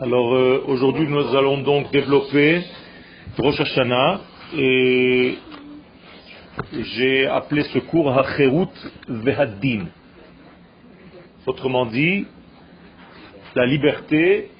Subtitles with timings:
[0.00, 2.62] Alors euh, aujourd'hui nous allons donc développer
[3.38, 4.20] Rosh Hashanah
[4.56, 5.38] et
[6.72, 8.68] j'ai appelé ce cours Hacherut
[9.08, 9.86] Vehaddin.
[11.46, 12.26] Autrement dit,
[13.54, 14.50] la liberté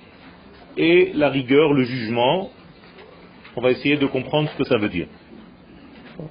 [0.77, 2.51] et la rigueur, le jugement.
[3.57, 5.09] On va essayer de comprendre ce que ça veut dire.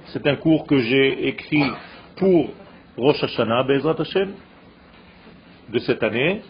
[0.06, 1.64] C'est un cours que j'ai écrit
[2.16, 2.50] pour
[2.96, 4.32] Rosh Hashanah, Bezrat Hashem,
[5.68, 6.42] de cette année,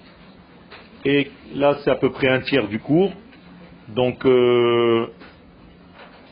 [1.08, 3.12] et là, c'est à peu près un tiers du cours.
[3.88, 5.06] Donc, euh,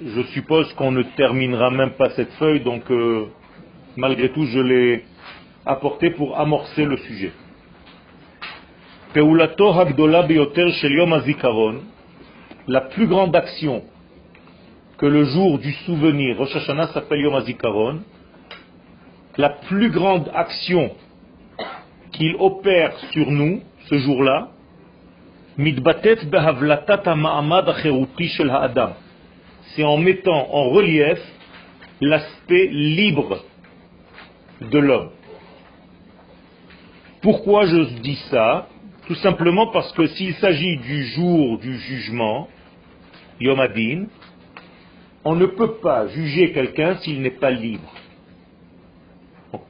[0.04, 2.58] je suppose qu'on ne terminera même pas cette feuille.
[2.58, 3.26] Donc, euh,
[3.96, 5.04] malgré tout, je l'ai
[5.64, 7.30] apporté pour amorcer le sujet.
[12.66, 13.84] La plus grande action
[14.98, 18.00] que le jour du souvenir, Rosh Hashanah s'appelle Yom HaZikaron,
[19.36, 20.90] la plus grande action
[22.10, 24.50] qu'il opère sur nous ce jour-là,
[29.76, 31.18] c'est en mettant en relief
[32.00, 33.44] l'aspect libre
[34.60, 35.10] de l'homme.
[37.22, 38.68] Pourquoi je dis ça?
[39.06, 42.48] Tout simplement parce que s'il s'agit du jour du jugement,
[43.38, 44.06] Yom Adin,
[45.24, 47.92] on ne peut pas juger quelqu'un s'il n'est pas libre.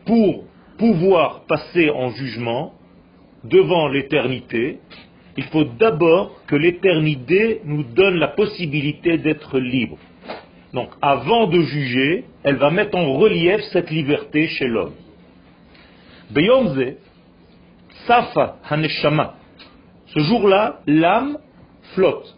[0.07, 0.45] Pour
[0.79, 2.75] pouvoir passer en jugement
[3.45, 4.79] devant l'éternité,
[5.37, 9.99] il faut d'abord que l'éternité nous donne la possibilité d'être libre.
[10.73, 14.95] Donc avant de juger, elle va mettre en relief cette liberté chez l'homme.
[16.31, 16.95] Beyomze,
[18.07, 19.35] Safa Haneshama.
[20.07, 21.39] Ce jour-là, l'âme
[21.95, 22.37] flotte.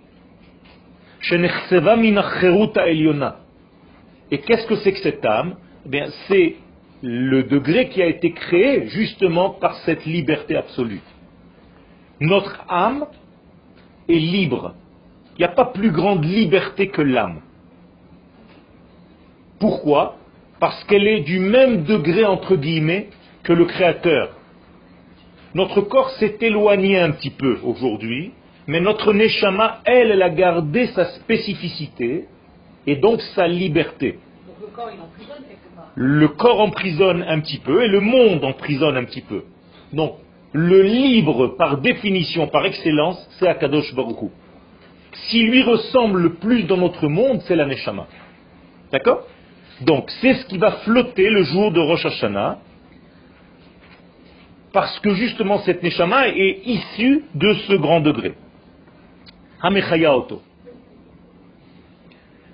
[4.31, 5.57] Et qu'est-ce que c'est que cette âme?
[5.93, 6.57] Eh C'est
[7.03, 11.01] le degré qui a été créé justement par cette liberté absolue.
[12.21, 13.07] Notre âme
[14.09, 14.75] est libre.
[15.37, 17.41] Il n'y a pas plus grande liberté que l'âme.
[19.59, 20.17] Pourquoi?
[20.61, 23.09] Parce qu'elle est du même degré, entre guillemets,
[23.43, 24.31] que le Créateur.
[25.55, 28.33] Notre corps s'est éloigné un petit peu aujourd'hui,
[28.67, 32.27] mais notre Neshama, elle, elle a gardé sa spécificité
[32.87, 34.19] et donc sa liberté.
[34.61, 35.91] le corps, il emprisonne quelque part.
[35.95, 39.45] Le corps emprisonne un petit peu et le monde emprisonne un petit peu.
[39.93, 40.17] Donc,
[40.53, 44.31] le libre, par définition, par excellence, c'est Akadosh Baruch
[45.29, 48.07] Si lui ressemble le plus dans notre monde, c'est la Neshama.
[48.93, 49.27] D'accord?
[49.83, 52.59] Donc, c'est ce qui va flotter le jour de Rosh Hashanah,
[54.77, 58.35] parce que justement cette Neshama est issue de ce grand degré.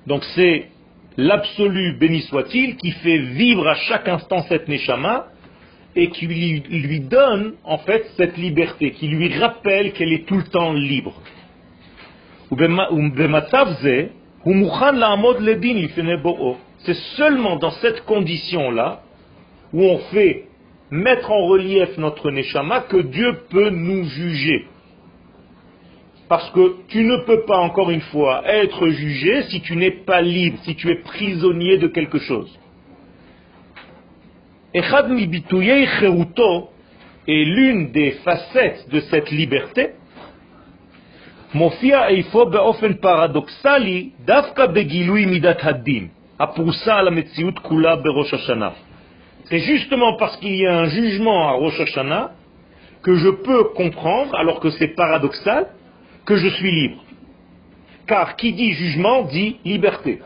[0.06, 0.69] Donc c'est
[1.16, 5.31] l'absolu béni soit-il qui fait vivre à chaque instant cette Neshama
[5.94, 10.44] et qui lui, donne en fait cette liberté, qui lui rappelle qu'elle est tout le
[10.44, 11.14] temps libre.
[16.78, 19.02] C'est seulement dans cette condition-là
[19.72, 20.44] où on fait
[20.91, 24.66] mettre en relief notre neshama que Dieu peut nous juger.
[26.28, 30.22] Parce que tu ne peux pas, encore une fois, être jugé si tu n'es pas
[30.22, 32.58] libre, si tu es prisonnier de quelque chose.
[34.74, 35.28] Echad mi
[36.00, 36.70] cheruto
[37.28, 39.90] est l'une des facettes de cette liberté.
[46.86, 48.70] על המציאות כולה בראש השנה.
[49.44, 52.30] C'est justement parce qu'il y a un jugement à Rosh Hashanah
[53.02, 55.66] que je peux comprendre, alors que c'est paradoxal,
[56.24, 57.04] que je suis libre.
[58.06, 60.20] Car qui dit jugement dit liberté.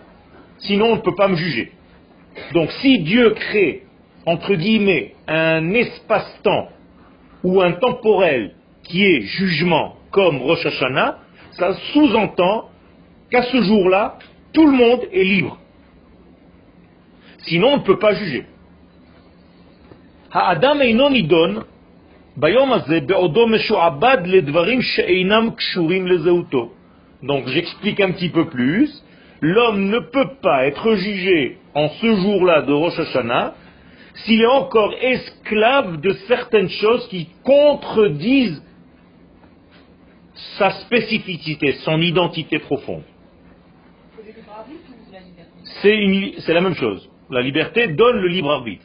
[0.58, 1.72] Sinon, on ne peut pas me juger.
[2.52, 3.85] Donc si Dieu crée
[4.26, 6.69] entre guillemets, un espace-temps
[7.44, 11.19] ou un temporel qui est jugement comme Rosh Hashanah,
[11.53, 12.70] ça sous-entend
[13.31, 14.19] qu'à ce jour-là,
[14.53, 15.59] tout le monde est libre.
[17.44, 18.47] Sinon, on ne peut pas juger.
[27.23, 28.90] Donc j'explique un petit peu plus.
[29.40, 33.55] L'homme ne peut pas être jugé en ce jour-là de Rosh Hashanah
[34.24, 38.62] s'il est encore esclave de certaines choses qui contredisent
[40.58, 43.02] sa spécificité, son identité profonde.
[45.82, 47.08] C'est la même chose.
[47.30, 48.84] La liberté donne le libre arbitre.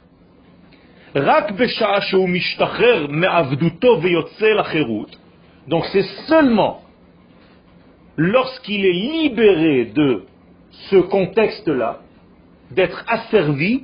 [5.67, 6.81] Donc c'est seulement
[8.17, 10.23] lorsqu'il est libéré de
[10.89, 11.99] ce contexte-là,
[12.71, 13.83] d'être asservi,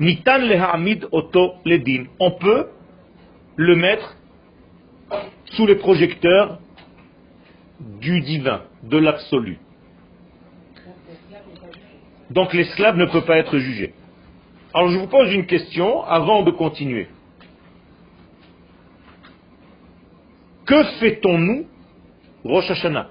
[0.00, 2.06] Nitan lehamid oto ledin.
[2.20, 2.68] On peut
[3.56, 4.16] le mettre
[5.52, 6.58] sous les projecteurs
[7.80, 9.58] du divin, de l'absolu.
[12.30, 13.94] Donc l'esclave ne peut pas être jugé.
[14.74, 17.08] Alors je vous pose une question avant de continuer.
[20.66, 21.66] Que fait-on-nous
[22.44, 23.10] Rosh Hashanah?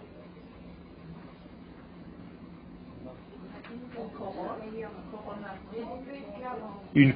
[6.95, 7.13] Une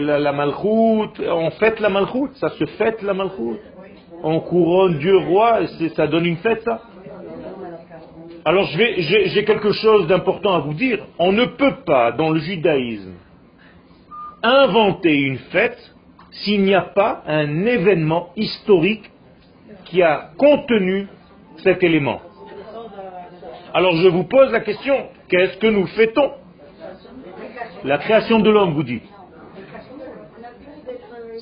[0.00, 3.60] la, la malchoute, on fête la malchoute, ça se fête la malchoute.
[4.22, 5.60] On couronne Dieu roi,
[5.94, 6.80] ça donne une fête ça.
[8.46, 11.04] Alors j'ai quelque chose d'important à vous dire.
[11.18, 13.12] On ne peut pas, dans le judaïsme,
[14.42, 15.78] inventer une fête
[16.30, 19.10] s'il n'y a pas un événement historique
[19.84, 21.08] qui a contenu
[21.58, 22.20] cet élément.
[23.74, 26.32] Alors je vous pose la question, qu'est-ce que nous fêtons?
[27.84, 29.04] La création de l'homme, vous dites.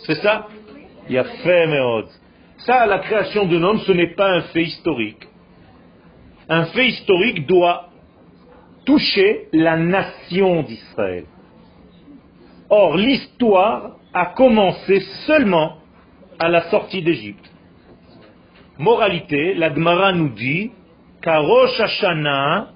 [0.06, 0.48] C'est ça?
[1.08, 1.66] Il y a fait,
[2.58, 5.26] Ça, la création de l'homme, ce n'est pas un fait historique.
[6.48, 7.88] Un fait historique doit
[8.84, 11.24] toucher la nation d'Israël.
[12.68, 15.78] Or, l'histoire a commencé seulement
[16.38, 17.48] à la sortie d'Égypte.
[18.78, 20.72] Moralité, la Gemara nous dit
[21.20, 22.68] qu'à Rosh Hashanah,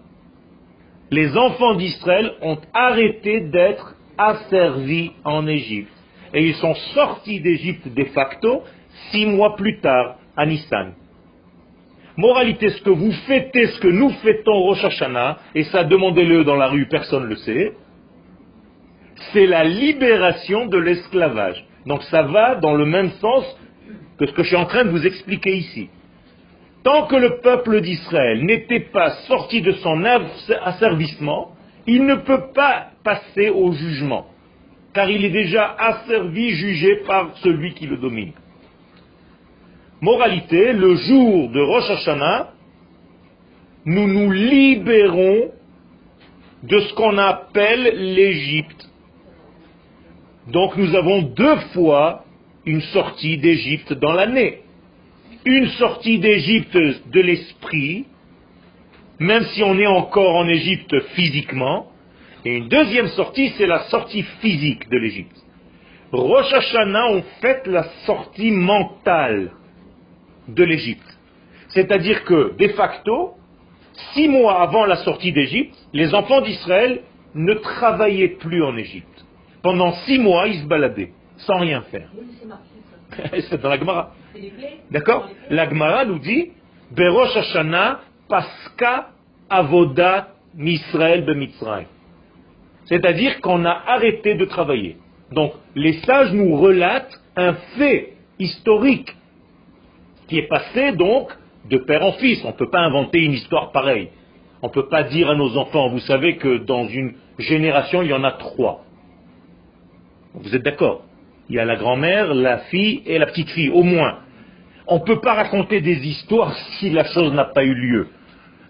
[1.11, 5.93] les enfants d'Israël ont arrêté d'être asservis en Égypte.
[6.35, 8.63] Et ils sont sortis d'Égypte de facto
[9.11, 10.95] six mois plus tard, à Nissan.
[12.17, 16.57] Moralité, ce que vous fêtez, ce que nous fêtons Rosh Hashanah, et ça demandez-le dans
[16.57, 17.73] la rue, personne ne le sait,
[19.33, 21.65] c'est la libération de l'esclavage.
[21.87, 23.45] Donc ça va dans le même sens
[24.19, 25.89] que ce que je suis en train de vous expliquer ici.
[26.87, 31.51] Tant que le peuple d'Israël n'était pas sorti de son asservissement,
[31.85, 34.27] il ne peut pas passer au jugement,
[34.95, 38.31] car il est déjà asservi, jugé par celui qui le domine.
[40.01, 42.53] Moralité, le jour de Rosh Hashanah,
[43.85, 45.51] nous nous libérons
[46.63, 48.89] de ce qu'on appelle l'Égypte.
[50.53, 52.23] Donc nous avons deux fois
[52.65, 54.61] une sortie d'Égypte dans l'année
[55.47, 58.05] une sortie d'Égypte de l'esprit,
[59.21, 61.87] même si on est encore en Égypte physiquement,
[62.45, 65.37] et une deuxième sortie, c'est la sortie physique de l'Égypte.
[66.13, 69.53] Rosh Hashanah, on fait la sortie mentale
[70.49, 71.19] de l'Égypte.
[71.69, 73.35] C'est-à-dire que, de facto,
[74.15, 77.03] six mois avant la sortie d'Égypte, les enfants d'Israël
[77.35, 79.25] ne travaillaient plus en Égypte.
[79.63, 82.11] Pendant six mois, ils se baladaient, sans rien faire.
[83.49, 84.13] c'est dans la Gemara.
[84.91, 86.51] D'accord La Gemara nous dit
[86.91, 89.09] Berosh Hashanah Paska
[89.49, 91.87] Avoda Misrael Bemitzray.
[92.87, 94.97] C'est-à-dire qu'on a arrêté de travailler.
[95.33, 99.15] Donc, les sages nous relatent un fait historique
[100.29, 101.31] qui est passé donc
[101.69, 102.45] de père en fils.
[102.45, 104.11] On ne peut pas inventer une histoire pareille.
[104.63, 108.09] On ne peut pas dire à nos enfants, vous savez que dans une génération, il
[108.09, 108.85] y en a trois.
[110.35, 111.03] Vous êtes d'accord
[111.49, 114.19] Il y a la grand-mère, la fille et la petite-fille, au moins.
[114.87, 118.09] On ne peut pas raconter des histoires si la chose n'a pas eu lieu.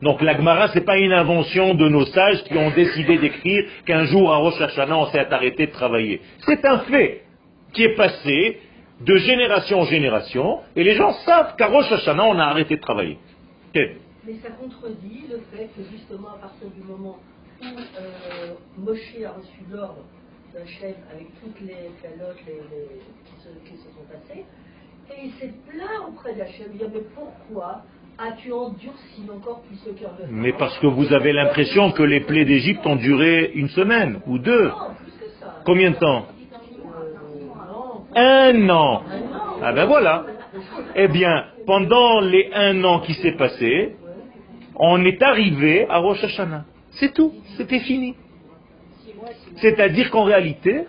[0.03, 4.05] Donc l'Agmara, ce n'est pas une invention de nos sages qui ont décidé d'écrire qu'un
[4.05, 6.21] jour à Rosh Hashanah, on s'est arrêté de travailler.
[6.41, 7.23] C'est un fait
[7.73, 8.61] qui est passé
[9.01, 12.81] de génération en génération, et les gens savent qu'à Rosh Hashanah, on a arrêté de
[12.81, 13.19] travailler.
[13.75, 17.19] Mais ça contredit le fait que justement à partir du moment
[17.61, 20.05] où euh, Moshe a reçu l'ordre
[20.57, 24.45] d'un chef avec toutes les calottes qui, se, sont passées,
[25.11, 26.69] et il s'est plaint auprès d'Hachem.
[26.73, 27.83] Il dit, mais pourquoi
[28.19, 32.21] as-tu endurci encore plus ce cœur de Mais parce que vous avez l'impression que les
[32.21, 34.69] plaies d'Égypte ont duré une semaine ou deux.
[34.69, 35.61] Non, plus que ça.
[35.67, 36.27] Combien de temps?
[38.17, 39.03] Euh, Un an.
[39.63, 40.25] Ah ben voilà.
[40.95, 43.97] Eh bien, pendant les un an qui s'est passé,
[44.75, 46.65] on est arrivé à Rosh Hashanah.
[46.93, 47.35] C'est tout.
[47.59, 48.15] C'était fini.
[49.57, 50.85] C'est-à-dire qu'en réalité,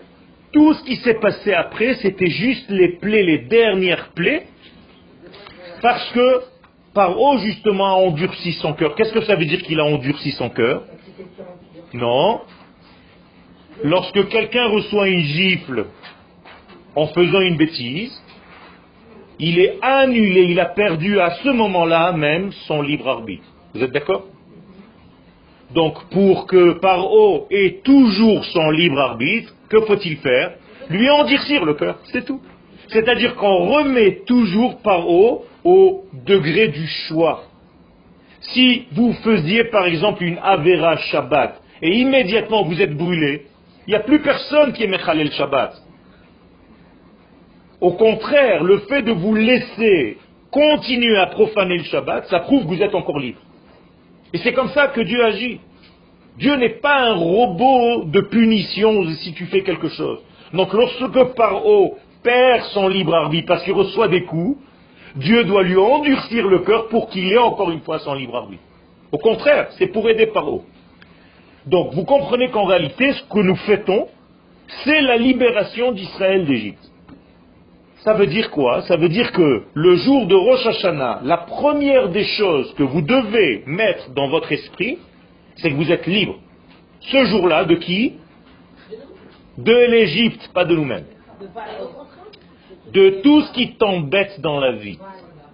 [0.52, 4.48] tout ce qui s'est passé après, c'était juste les plaies, les dernières plaies,
[5.82, 6.42] parce que
[6.94, 8.96] Paro, justement, a endurci son cœur.
[8.96, 10.84] Qu'est-ce que ça veut dire qu'il a endurci son cœur?
[11.94, 12.42] Non.
[13.84, 15.86] Lorsque quelqu'un reçoit une gifle
[16.96, 18.20] en faisant une bêtise,
[19.38, 23.46] il est annulé, il a perdu à ce moment-là même son libre arbitre.
[23.76, 24.26] Vous êtes d'accord?
[25.74, 30.54] Donc pour que Paro ait toujours son libre arbitre, que faut-il faire?
[30.90, 32.42] Lui endurcir le cœur, c'est tout.
[32.90, 37.44] C'est-à-dire qu'on remet toujours par haut au degré du choix.
[38.40, 43.46] Si vous faisiez par exemple une Avera Shabbat et immédiatement vous êtes brûlé,
[43.88, 45.74] il n'y a plus personne qui est Mechalel Shabbat.
[47.82, 50.18] Au contraire, le fait de vous laisser
[50.50, 53.40] continuez à profaner le Shabbat, ça prouve que vous êtes encore libre.
[54.34, 55.60] Et c'est comme ça que Dieu agit.
[56.38, 60.20] Dieu n'est pas un robot de punition si tu fais quelque chose.
[60.54, 64.58] Donc lorsque Paro perd son libre arbitre parce qu'il reçoit des coups,
[65.16, 68.64] Dieu doit lui endurcir le cœur pour qu'il ait encore une fois son libre arbitre.
[69.12, 70.64] Au contraire, c'est pour aider Paro.
[71.66, 74.08] Donc vous comprenez qu'en réalité, ce que nous fêtons,
[74.84, 76.92] c'est la libération d'Israël d'Égypte.
[78.04, 78.82] Ça veut dire quoi?
[78.84, 83.01] Ça veut dire que le jour de Rosh Hashanah, la première des choses que vous
[83.01, 85.00] devez mettre dans votre esprit,
[85.56, 86.36] c'est que vous êtes libre.
[87.01, 88.13] Ce jour-là, de qui?
[89.58, 91.06] De l'Égypte, pas de nous-mêmes.
[92.94, 95.00] De tout ce qui t'embête dans la vie.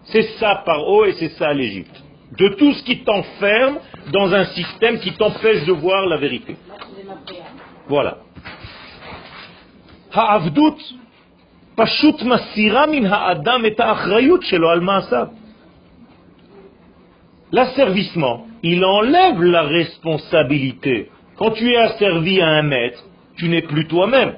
[0.05, 2.03] C'est ça par haut et c'est ça l'Égypte.
[2.37, 3.77] De tout ce qui t'enferme
[4.11, 6.57] dans un système qui t'empêche de voir la vérité.
[7.87, 8.17] Voilà.
[17.51, 21.09] L'asservissement, il enlève la responsabilité.
[21.37, 23.03] Quand tu es asservi à un maître,
[23.37, 24.35] tu n'es plus toi-même.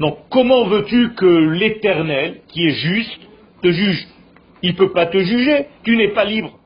[0.00, 3.20] Donc comment veux-tu que l'Éternel, qui est juste,
[3.62, 4.06] te juge?
[4.62, 6.58] Il ne peut pas te juger, tu n'es pas libre.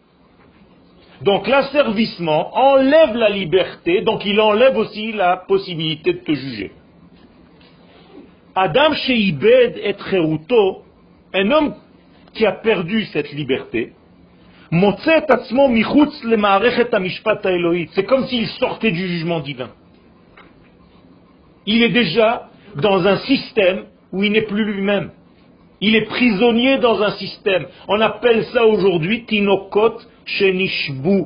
[1.22, 6.72] Donc l'asservissement enlève la liberté, donc il enlève aussi la possibilité de te juger.
[8.54, 10.82] Adam Sheibed et Cheruto,
[11.32, 11.74] un homme
[12.34, 13.92] qui a perdu cette liberté,
[17.94, 19.70] c'est comme s'il sortait du jugement divin.
[21.66, 25.10] Il est déjà dans un système où il n'est plus lui-même.
[25.80, 27.66] Il est prisonnier dans un système.
[27.88, 31.24] On appelle ça aujourd'hui Tinokot Shenishbu.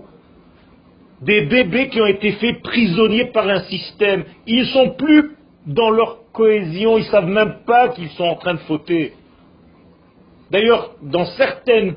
[1.22, 4.24] Des bébés qui ont été faits prisonniers par un système.
[4.46, 8.36] Ils ne sont plus dans leur cohésion, ils ne savent même pas qu'ils sont en
[8.36, 9.14] train de fauter.
[10.50, 11.94] D'ailleurs, dans certaines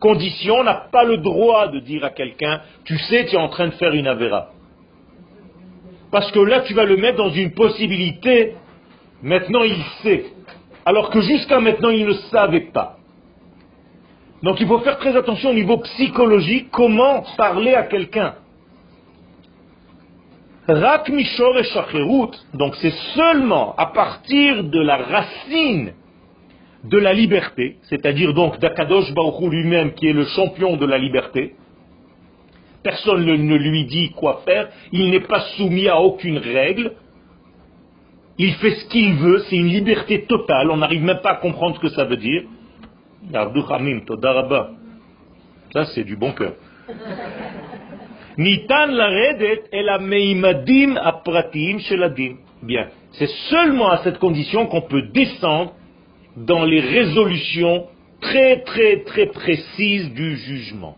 [0.00, 3.48] conditions, on n'a pas le droit de dire à quelqu'un, tu sais, tu es en
[3.48, 4.50] train de faire une avéra.
[6.10, 8.54] Parce que là, tu vas le mettre dans une possibilité,
[9.22, 10.26] maintenant il sait.
[10.86, 12.98] Alors que jusqu'à maintenant, il ne savait pas.
[14.42, 18.34] Donc il faut faire très attention au niveau psychologique, comment parler à quelqu'un.
[20.66, 25.92] Rak Mishor et donc c'est seulement à partir de la racine
[26.84, 31.54] de la liberté, c'est-à-dire donc d'Akadosh Baruch lui-même qui est le champion de la liberté,
[32.82, 36.92] personne ne lui dit quoi faire, il n'est pas soumis à aucune règle,
[38.38, 41.76] il fait ce qu'il veut, c'est une liberté totale, on n'arrive même pas à comprendre
[41.76, 42.42] ce que ça veut dire.
[45.72, 46.52] Ça c'est du bon cœur.
[48.36, 52.36] Nitan la meimadim apratim sheladim.
[52.62, 52.88] Bien.
[53.12, 55.72] C'est seulement à cette condition qu'on peut descendre
[56.36, 57.86] dans les résolutions
[58.20, 60.96] très très très précises du jugement.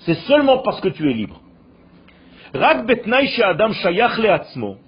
[0.00, 1.40] C'est seulement parce que tu es libre.
[2.54, 3.70] Adam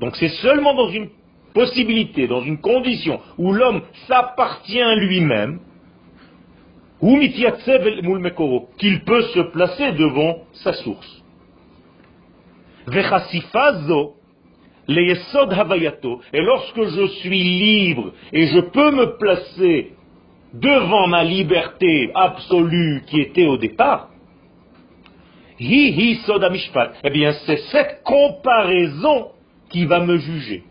[0.01, 1.09] Donc c'est seulement dans une
[1.55, 5.61] possibilité, dans une condition où l'homme s'appartient lui-même,
[8.79, 11.22] qu'il peut se placer devant sa source.
[14.89, 19.93] Et lorsque je suis libre et je peux me placer
[20.55, 24.09] devant ma liberté absolue qui était au départ,
[25.61, 26.19] hi
[27.05, 29.29] eh bien c'est cette comparaison
[29.71, 30.65] qui va me juger.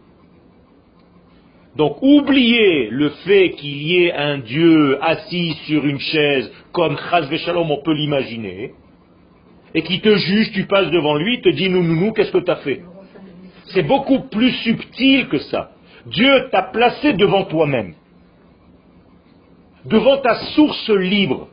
[1.77, 7.33] Donc oubliez le fait qu'il y ait un Dieu assis sur une chaise comme Chaz
[7.37, 8.73] Shalom on peut l'imaginer,
[9.73, 12.39] et qui te juge, tu passes devant lui, te dit nous, nous, nous, qu'est-ce que
[12.39, 12.81] tu as fait?
[13.67, 15.71] C'est beaucoup plus subtil que ça.
[16.05, 17.93] Dieu t'a placé devant toi-même,
[19.85, 21.47] devant ta source libre.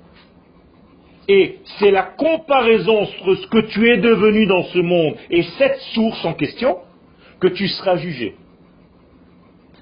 [1.31, 5.77] Et c'est la comparaison entre ce que tu es devenu dans ce monde et cette
[5.93, 6.79] source en question
[7.39, 8.35] que tu seras jugé.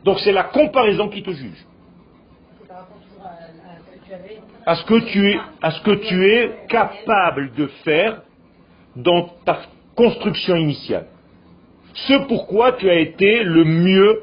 [0.05, 1.64] Donc c'est la comparaison qui te juge.
[4.66, 8.23] À ce que tu à ce que tu es capable de faire
[8.96, 9.60] dans ta
[9.94, 11.06] construction initiale.
[11.94, 14.22] Ce pourquoi tu as été le mieux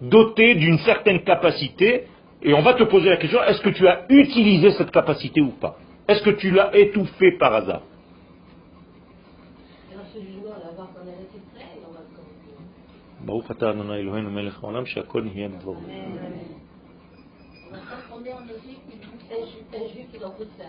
[0.00, 2.06] doté d'une certaine capacité,
[2.42, 5.50] et on va te poser la question, est-ce que tu as utilisé cette capacité ou
[5.50, 5.76] pas?
[6.08, 7.82] Est-ce que tu l'as étouffé par hasard?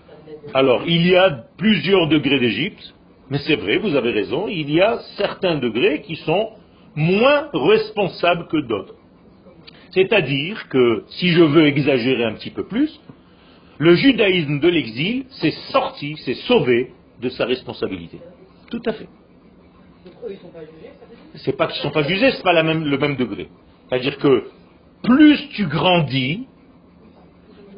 [0.53, 2.93] Alors, il y a plusieurs degrés d'Égypte,
[3.29, 6.49] mais c'est vrai, vous avez raison, il y a certains degrés qui sont
[6.95, 8.95] moins responsables que d'autres.
[9.91, 12.99] C'est-à-dire que, si je veux exagérer un petit peu plus,
[13.77, 18.19] Le judaïsme de l'exil s'est sorti, s'est sauvé de sa responsabilité.
[18.71, 19.07] Tout à fait.
[21.35, 23.49] C'est pas qu'ils ne sont pas jugés, c'est pas le même degré.
[23.89, 24.45] C'est-à-dire que
[25.03, 26.47] plus tu grandis,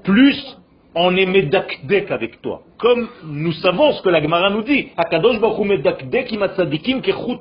[0.03, 0.57] plus
[0.97, 2.61] on est medakdek avec toi.
[2.77, 4.89] Comme nous savons ce que la Gemara nous dit.
[4.97, 7.39] Akadosh Baruch medakdek imatzadikim kechut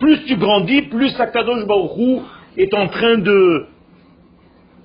[0.00, 2.22] Plus tu grandis, plus Akadosh Baruch
[2.56, 3.66] est en train de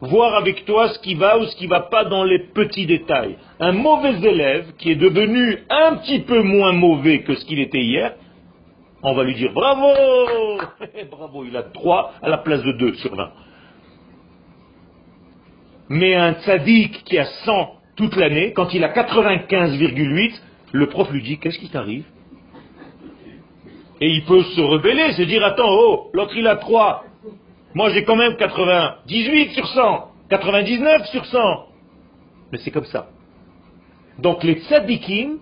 [0.01, 3.37] voir avec toi ce qui va ou ce qui va pas dans les petits détails.
[3.59, 7.81] Un mauvais élève qui est devenu un petit peu moins mauvais que ce qu'il était
[7.81, 8.13] hier,
[9.03, 9.87] on va lui dire bravo,
[11.11, 13.29] bravo, il a 3 à la place de 2 sur 20.
[15.93, 21.21] Mais un tzaddik qui a 100 toute l'année, quand il a 95,8, le prof lui
[21.21, 22.05] dit qu'est-ce qui t'arrive?
[23.99, 27.03] Et il peut se rebeller, se dire attends, oh, l'autre il a 3,
[27.73, 31.39] moi j'ai quand même 98 sur 100, 99 sur 100.
[32.53, 33.09] Mais c'est comme ça.
[34.17, 35.39] Donc les tzaddikim,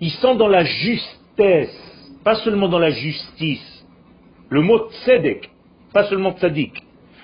[0.00, 3.86] ils sont dans la justesse, pas seulement dans la justice.
[4.48, 5.48] Le mot tzedek,
[5.92, 6.82] pas seulement tzaddik.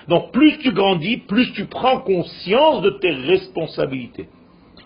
[0.09, 4.27] Donc plus tu grandis, plus tu prends conscience de tes responsabilités.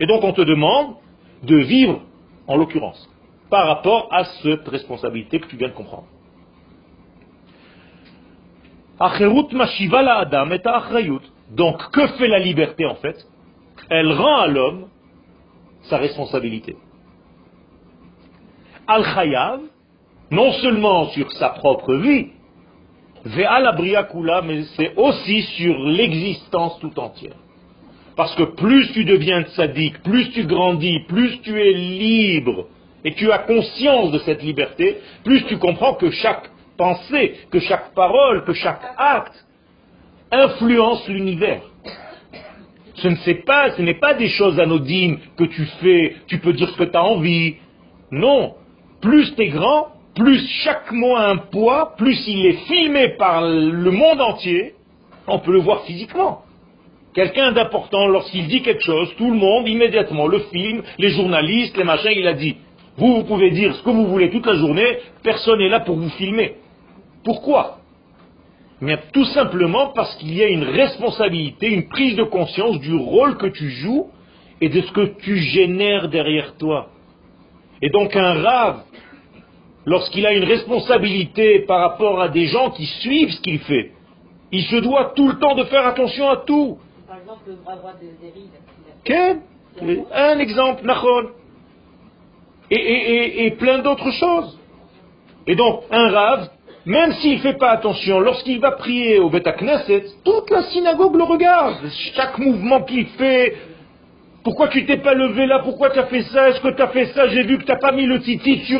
[0.01, 0.95] Et donc on te demande
[1.43, 2.01] de vivre,
[2.45, 3.09] en l'occurrence,
[3.49, 6.07] par rapport à cette responsabilité que tu viens de comprendre.
[11.51, 13.15] Donc que fait la liberté en fait?
[13.89, 14.87] Elle rend à l'homme
[15.83, 16.75] sa responsabilité.
[18.87, 19.61] Al-Khayav,
[20.31, 22.32] non seulement sur sa propre vie,
[23.25, 27.35] mais c'est aussi sur l'existence tout entière.
[28.15, 32.67] Parce que plus tu deviens sadique, plus tu grandis, plus tu es libre,
[33.03, 37.93] et tu as conscience de cette liberté, plus tu comprends que chaque pensée, que chaque
[37.93, 39.45] parole, que chaque acte
[40.31, 41.61] influence l'univers.
[42.95, 46.69] Ce ne pas, ce n'est pas des choses anodines que tu fais, tu peux dire
[46.69, 47.55] ce que tu as envie.
[48.11, 48.55] Non.
[49.01, 53.41] Plus tu es grand, plus chaque mot a un poids, plus il est filmé par
[53.41, 54.73] le monde entier,
[55.27, 56.43] on peut le voir physiquement.
[57.13, 61.83] Quelqu'un d'important, lorsqu'il dit quelque chose, tout le monde, immédiatement, le film, les journalistes, les
[61.83, 62.57] machins, il a dit.
[62.97, 65.95] Vous, vous pouvez dire ce que vous voulez toute la journée, personne n'est là pour
[65.95, 66.55] vous filmer.
[67.23, 67.77] Pourquoi?
[68.81, 73.37] Mais tout simplement parce qu'il y a une responsabilité, une prise de conscience du rôle
[73.37, 74.07] que tu joues
[74.59, 76.89] et de ce que tu génères derrière toi.
[77.81, 78.81] Et donc un rave
[79.85, 83.91] lorsqu'il a une responsabilité par rapport à des gens qui suivent ce qu'il fait,
[84.51, 86.77] il se doit tout le temps de faire attention à tout.
[87.07, 88.07] Par exemple, le bras droit de
[90.13, 91.29] Un exemple, Nachon.
[92.69, 94.59] Et, plein d'autres choses.
[95.45, 96.49] Et donc, un rave,
[96.85, 101.15] même s'il ne fait pas attention, lorsqu'il va prier au Beta Knesset, toute la synagogue
[101.15, 101.89] le regarde.
[102.15, 103.55] Chaque mouvement qu'il fait,
[104.43, 106.87] pourquoi tu t'es pas levé là Pourquoi tu as fait ça Est-ce que tu as
[106.87, 108.79] fait ça J'ai vu que tu n'as pas mis le titi sur...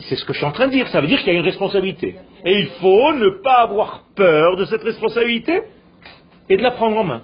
[0.00, 0.88] C'est ce que je suis en train de dire.
[0.88, 2.16] Ça veut dire qu'il y a une responsabilité.
[2.44, 5.62] Et il faut ne pas avoir peur de cette responsabilité
[6.48, 7.22] et de la prendre en main.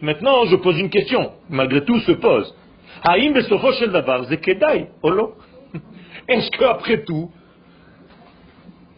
[0.00, 1.32] Maintenant, je pose une question.
[1.50, 2.54] Malgré tout, se pose.
[6.28, 7.30] Est-ce qu'après tout,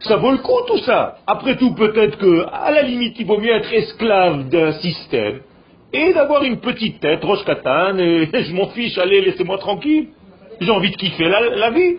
[0.01, 1.16] ça vaut le coup tout ça?
[1.27, 5.40] Après tout, peut-être que, à la limite, il vaut mieux être esclave d'un système
[5.92, 10.09] et d'avoir une petite tête, roche et je m'en fiche, allez, laissez-moi tranquille.
[10.61, 11.97] J'ai envie de kiffer la, vie.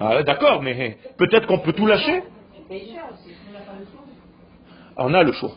[0.00, 2.22] Ah, D'accord, mais peut-être qu'on peut tout lâcher.
[4.96, 5.52] On a le choix.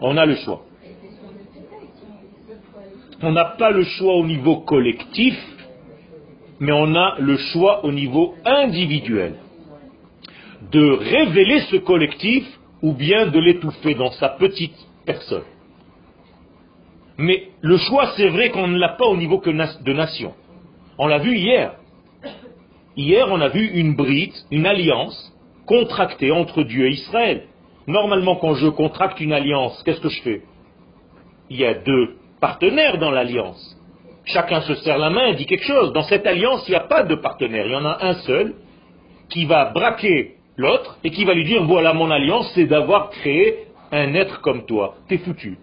[0.00, 0.62] On a le choix.
[3.22, 5.38] On n'a pas le choix au niveau collectif,
[6.58, 9.36] mais on a le choix au niveau individuel.
[10.70, 12.44] De révéler ce collectif
[12.82, 15.44] ou bien de l'étouffer dans sa petite personne.
[17.18, 20.34] Mais le choix, c'est vrai qu'on ne l'a pas au niveau de nation.
[20.98, 21.74] On l'a vu hier.
[22.96, 25.32] Hier, on a vu une bride, une alliance
[25.66, 27.44] contractée entre Dieu et Israël.
[27.86, 30.42] Normalement, quand je contracte une alliance, qu'est-ce que je fais?
[31.50, 33.78] Il y a deux partenaires dans l'alliance.
[34.24, 35.92] Chacun se serre la main et dit quelque chose.
[35.92, 37.66] Dans cette alliance, il n'y a pas de partenaire.
[37.66, 38.54] Il y en a un seul
[39.28, 43.66] qui va braquer l'autre et qui va lui dire, voilà mon alliance, c'est d'avoir créé
[43.90, 44.94] un être comme toi.
[45.08, 45.58] T'es foutu.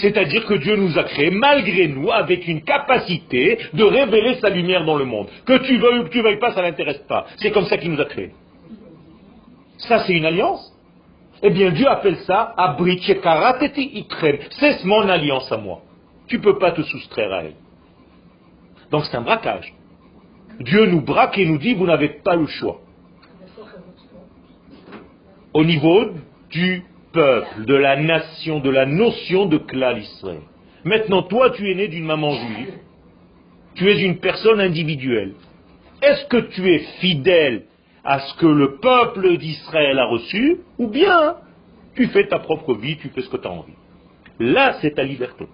[0.00, 4.84] C'est-à-dire que Dieu nous a créés malgré nous avec une capacité de révéler sa lumière
[4.84, 5.28] dans le monde.
[5.44, 7.26] Que tu veuilles ou que tu veuilles pas, ça n'intéresse pas.
[7.36, 8.32] C'est comme ça qu'il nous a créés.
[9.78, 10.72] Ça, c'est une alliance.
[11.42, 12.54] Eh bien, Dieu appelle ça
[13.22, 14.06] Karateti
[14.58, 15.82] C'est mon alliance à moi.
[16.28, 17.54] Tu ne peux pas te soustraire à elle.
[18.90, 19.72] Donc c'est un braquage.
[20.60, 22.80] Dieu nous braque et nous dit, vous n'avez pas le choix.
[25.52, 26.10] au niveau
[26.50, 30.42] du peuple, de la nation, de la notion de klal Israël.
[30.84, 32.74] Maintenant, toi, tu es né d'une maman juive,
[33.74, 35.34] tu es une personne individuelle.
[36.02, 37.64] Est-ce que tu es fidèle
[38.04, 41.36] à ce que le peuple d'Israël a reçu, ou bien
[41.94, 43.74] tu fais ta propre vie, tu fais ce que tu as envie?
[44.38, 45.46] Là, c'est ta liberté.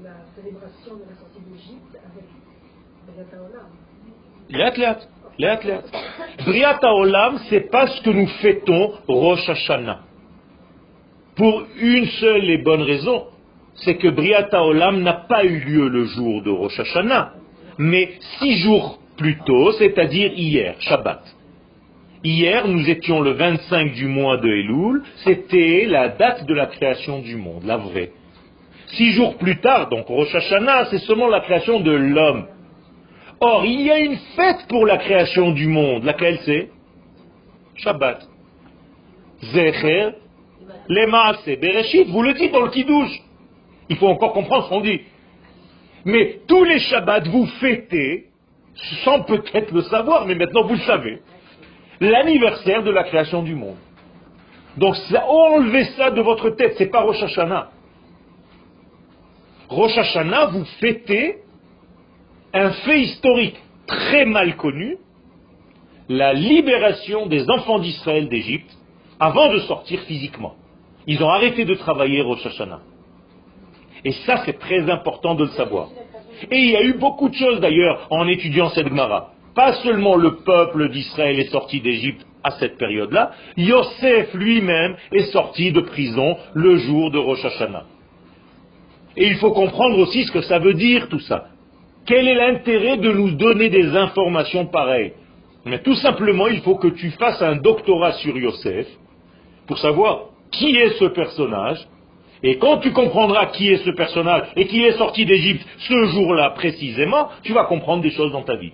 [0.00, 2.24] La célébration de la sortie d'Égypte avec
[4.54, 4.72] Olam
[5.38, 5.82] Léat, léat.
[6.44, 10.00] Briat Olam, c'est pas ce que nous fêtons Rosh Hashanah.
[11.36, 13.26] Pour une seule et bonne raison,
[13.74, 17.34] c'est que Briat Olam n'a pas eu lieu le jour de Rosh Hashanah,
[17.78, 21.22] mais six jours plus tôt, c'est-à-dire hier, Shabbat.
[22.24, 27.20] Hier, nous étions le 25 du mois de Elul, c'était la date de la création
[27.20, 28.10] du monde, la vraie.
[28.94, 32.46] Six jours plus tard, donc Rosh Hashanah, c'est seulement la création de l'homme.
[33.40, 36.70] Or, il y a une fête pour la création du monde, laquelle c'est?
[37.76, 38.26] Shabbat.
[39.42, 40.10] Zecher,
[40.88, 43.22] Lemaase, Bereshit, vous le dites dans le Kiddush.
[43.88, 45.00] Il faut encore comprendre ce qu'on dit.
[46.04, 48.26] Mais tous les Shabbats, vous fêtez,
[49.04, 51.20] sans peut-être le savoir, mais maintenant vous le savez,
[52.00, 53.76] l'anniversaire de la création du monde.
[54.76, 54.94] Donc
[55.26, 57.70] enlevez ça de votre tête, c'est pas Rosh Hashanah.
[59.68, 61.38] Rosh Hashanah, vous fêtez
[62.52, 63.56] un fait historique
[63.86, 64.96] très mal connu,
[66.08, 68.70] la libération des enfants d'Israël d'Égypte
[69.20, 70.54] avant de sortir physiquement.
[71.06, 72.80] Ils ont arrêté de travailler Rosh Hashanah.
[74.04, 75.88] Et ça, c'est très important de le savoir.
[76.50, 79.32] Et il y a eu beaucoup de choses d'ailleurs en étudiant cette Gemara.
[79.54, 85.72] Pas seulement le peuple d'Israël est sorti d'Égypte à cette période-là, Yosef lui-même est sorti
[85.72, 87.84] de prison le jour de Rosh Hashanah.
[89.16, 91.48] Et il faut comprendre aussi ce que ça veut dire tout ça.
[92.08, 95.12] Quel est l'intérêt de nous donner des informations pareilles
[95.66, 98.86] Mais tout simplement, il faut que tu fasses un doctorat sur Yosef
[99.66, 101.86] pour savoir qui est ce personnage.
[102.42, 106.50] Et quand tu comprendras qui est ce personnage et qui est sorti d'Égypte ce jour-là
[106.50, 108.72] précisément, tu vas comprendre des choses dans ta vie.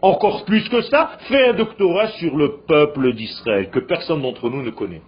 [0.00, 4.62] Encore plus que ça, fais un doctorat sur le peuple d'Israël que personne d'entre nous
[4.62, 5.02] ne connaît.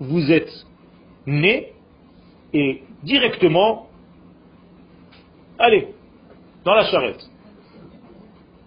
[0.00, 0.52] Vous êtes
[1.26, 1.72] né
[2.54, 3.88] et directement,
[5.58, 5.88] allez,
[6.64, 7.24] dans la charrette.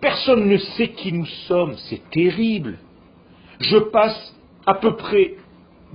[0.02, 2.78] Personne ne sait qui nous sommes, c'est terrible.
[3.60, 5.34] Je passe à peu près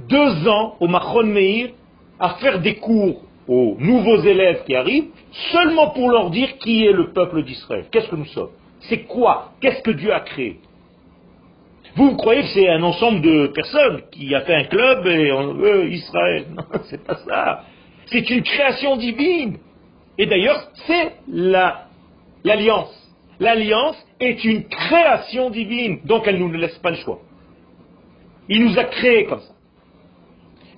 [0.09, 1.70] deux ans au Machon Meir
[2.18, 5.09] à faire des cours aux nouveaux élèves qui arrivent,
[5.50, 7.87] seulement pour leur dire qui est le peuple d'Israël.
[7.90, 8.50] Qu'est-ce que nous sommes?
[8.88, 9.52] C'est quoi?
[9.61, 10.59] Qu'est-ce que Dieu a créé?
[11.94, 15.55] Vous, croyez que c'est un ensemble de personnes qui a fait un club et on
[15.55, 16.46] veut Israël?
[16.57, 17.64] Non, c'est pas ça.
[18.07, 19.59] C'est une création divine.
[20.18, 22.98] Et d'ailleurs, c'est l'alliance.
[23.40, 27.20] L'alliance est une création divine, donc elle ne nous laisse pas le choix.
[28.48, 29.55] Il nous a créés comme ça.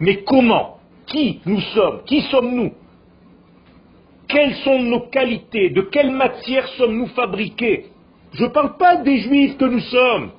[0.01, 0.79] Mais comment?
[1.07, 2.03] Qui nous sommes?
[2.05, 2.73] Qui sommes-nous?
[4.29, 5.71] Quelles sont nos qualités?
[5.71, 7.87] De quelle matière sommes-nous fabriqués?
[8.33, 10.31] Je ne parle pas des juifs que nous sommes.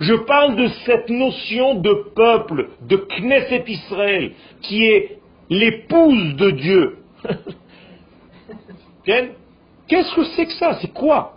[0.00, 4.32] Je parle de cette notion de peuple, de Knesset Israël,
[4.62, 5.18] qui est
[5.50, 6.98] l'épouse de Dieu.
[9.88, 10.78] Qu'est-ce que c'est que ça?
[10.80, 11.36] C'est quoi?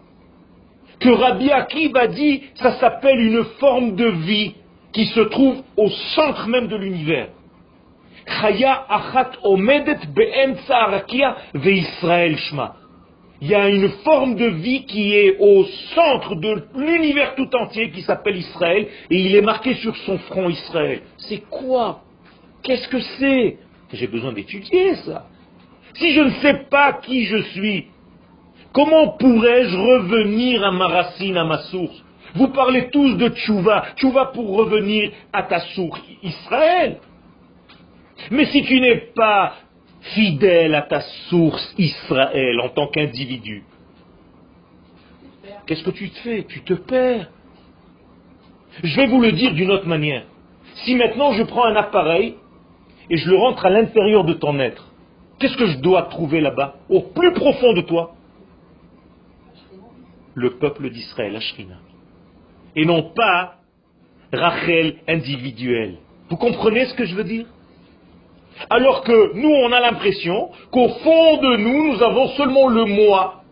[1.00, 4.54] Que Rabbi Akiva dit, ça s'appelle une forme de vie
[4.92, 7.30] qui se trouve au centre même de l'univers.
[13.44, 17.90] Il y a une forme de vie qui est au centre de l'univers tout entier
[17.90, 21.02] qui s'appelle Israël et il est marqué sur son front Israël.
[21.18, 22.02] C'est quoi?
[22.62, 23.58] Qu'est-ce que c'est?
[23.94, 25.26] J'ai besoin d'étudier ça.
[25.96, 27.88] Si je ne sais pas qui je suis,
[28.74, 32.04] comment pourrais-je revenir à ma racine, à ma source?
[32.36, 37.00] Vous parlez tous de tchouva, tchouva pour revenir à ta source, Israël.
[38.30, 39.56] Mais si tu n'es pas
[40.16, 43.64] fidèle à ta source, Israël, en tant qu'individu,
[45.66, 46.46] qu'est-ce que tu te fais?
[46.48, 47.30] Tu te perds.
[48.82, 50.24] Je vais vous le dire d'une autre manière.
[50.76, 52.36] Si maintenant je prends un appareil
[53.10, 54.91] et je le rentre à l'intérieur de ton être,
[55.42, 58.14] qu'est-ce que je dois trouver là-bas, au plus profond de toi
[60.36, 61.76] Le peuple d'Israël, Ashrina.
[62.76, 63.56] Et non pas
[64.32, 65.98] Rachel individuel.
[66.30, 67.46] Vous comprenez ce que je veux dire?
[68.70, 73.44] Alors que nous, on a l'impression qu'au fond de nous, nous avons seulement le moi.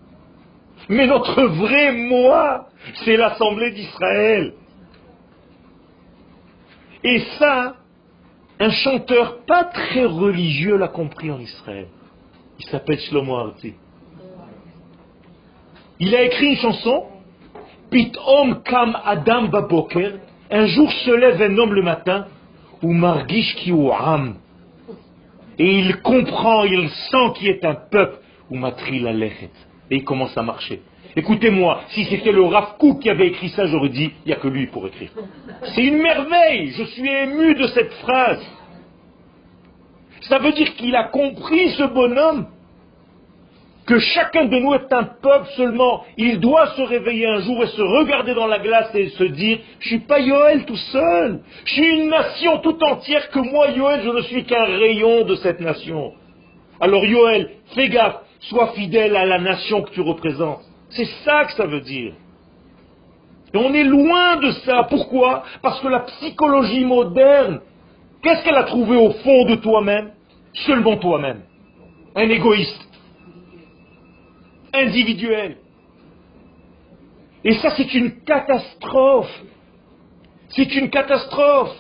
[0.88, 2.68] Mais notre vrai moi,
[3.04, 4.54] c'est l'Assemblée d'Israël.
[7.04, 7.76] Et ça,
[8.60, 11.88] un chanteur pas très religieux l'a compris en Israël.
[12.60, 13.74] Il s'appelle Shlomo Arti.
[16.00, 17.06] Il a écrit une chanson
[17.90, 20.20] Pitom kam Adam baboker,
[20.52, 22.28] un jour se lève un homme le matin,
[22.84, 23.74] ou margish ki
[25.62, 28.20] et il comprend, il sent qu'il est un peuple,
[28.50, 30.82] ou matri et il commence à marcher.
[31.16, 34.48] Écoutez-moi, si c'était le Rav qui avait écrit ça, j'aurais dit, il n'y a que
[34.48, 35.10] lui pour écrire.
[35.74, 38.46] C'est une merveille, je suis ému de cette phrase.
[40.22, 42.48] Ça veut dire qu'il a compris, ce bonhomme,
[43.88, 46.06] que chacun de nous est un peuple seulement.
[46.16, 49.58] Il doit se réveiller un jour et se regarder dans la glace et se dire,
[49.80, 51.40] je suis pas Yoël tout seul.
[51.66, 55.36] Je suis une nation tout entière que moi, Yoël, je ne suis qu'un rayon de
[55.38, 56.14] cette nation.
[56.80, 60.69] Alors Yoël, fais gaffe, sois fidèle à la nation que tu représentes.
[60.90, 62.14] C'est ça que ça veut dire.
[63.54, 64.84] Et on est loin de ça.
[64.90, 65.44] Pourquoi?
[65.62, 67.62] Parce que la psychologie moderne,
[68.22, 70.12] qu'est-ce qu'elle a trouvé au fond de toi-même?
[70.54, 71.42] Seulement toi-même.
[72.16, 72.88] Un égoïste
[74.74, 75.58] individuel.
[77.44, 79.44] Et ça, c'est une catastrophe.
[80.50, 81.76] C'est une catastrophe.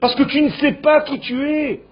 [0.00, 1.82] Parce que tu ne sais pas qui tu es.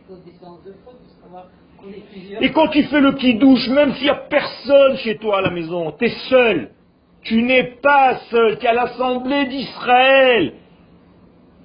[2.41, 5.43] Et quand tu fais le petit douche, même s'il n'y a personne chez toi à
[5.43, 6.71] la maison, tu es seul.
[7.23, 10.53] Tu n'es pas seul, tu à l'Assemblée d'Israël,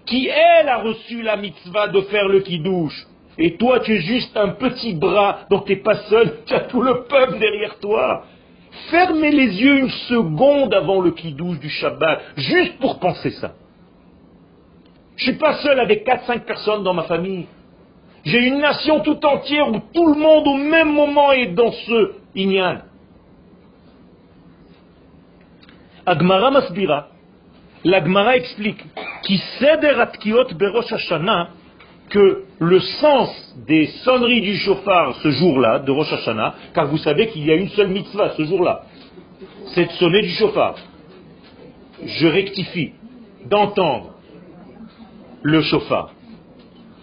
[0.06, 3.06] qui, elle, a reçu la mitzvah de faire le douche.
[3.38, 6.62] Et toi, tu es juste un petit bras, donc tu n'es pas seul, tu as
[6.62, 8.24] tout le peuple derrière toi.
[8.90, 13.54] Fermez les yeux une seconde avant le kidouche du Shabbat, juste pour penser ça.
[15.18, 17.48] Je ne suis pas seul avec 4-5 personnes dans ma famille.
[18.26, 22.12] J'ai une nation tout entière où tout le monde au même moment est dans ce
[22.36, 22.80] inyan.
[26.06, 27.08] Agmara Masbira,
[27.84, 28.84] l'Agmara explique,
[29.24, 29.42] qui
[30.58, 31.50] berosh Hashanah,
[32.10, 37.28] que le sens des sonneries du chauffard ce jour-là, de Rosh Hashanah, car vous savez
[37.28, 38.84] qu'il y a une seule mitzvah ce jour-là,
[39.68, 40.76] c'est de sonner du chauffard.
[42.04, 42.94] Je rectifie,
[43.46, 44.16] d'entendre
[45.44, 46.12] le chauffard.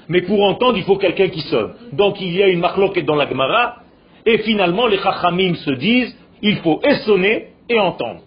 [0.08, 1.74] Mais pour entendre, il faut quelqu'un qui sonne.
[1.92, 3.82] Donc il y a une marloquette dans la Gemara,
[4.24, 8.22] et finalement les chachamim se disent, il faut et sonner et entendre.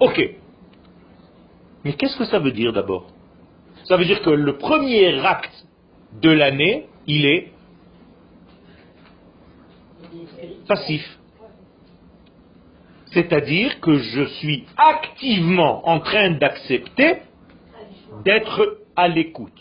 [0.00, 0.20] Ok.
[1.84, 3.06] Mais qu'est-ce que ça veut dire d'abord?
[3.84, 5.66] Ça veut dire que le premier acte
[6.20, 7.52] de l'année, il est
[10.66, 11.18] passif.
[13.12, 17.18] C'est-à-dire que je suis activement en train d'accepter
[18.24, 19.52] d'être à l'écoute.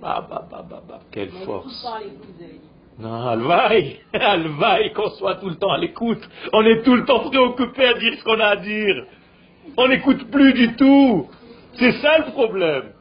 [0.00, 1.86] Bah, bah, bah, bah, bah, quelle force.
[2.98, 6.26] Non, alvaï, alvaï qu'on soit tout le temps à l'écoute.
[6.52, 9.04] On est tout le temps préoccupé à dire ce qu'on a à dire.
[9.76, 11.28] On n'écoute plus du tout.
[11.74, 12.92] C'est ça le problème.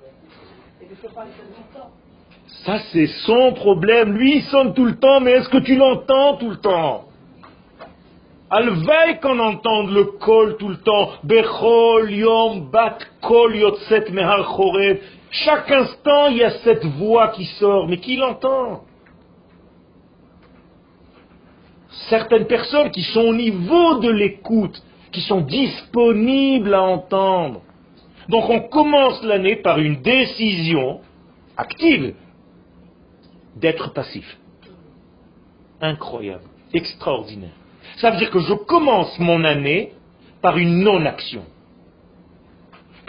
[2.65, 4.13] Ça, c'est son problème.
[4.13, 7.05] Lui, il sonne tout le temps, mais est-ce que tu l'entends tout le temps?
[8.49, 11.11] Alveille qu'on entende le col tout le temps.
[11.23, 14.97] Bechol yom bat kol yotzet mehar chorev.
[15.31, 18.83] Chaque instant, il y a cette voix qui sort, mais qui l'entend?
[22.09, 27.61] Certaines personnes qui sont au niveau de l'écoute, qui sont disponibles à entendre.
[28.27, 31.01] Donc on commence l'année par une décision
[31.57, 32.15] active
[33.55, 34.37] d'être passif.
[35.81, 37.49] Incroyable, extraordinaire.
[37.97, 39.93] Ça veut dire que je commence mon année
[40.41, 41.43] par une non-action.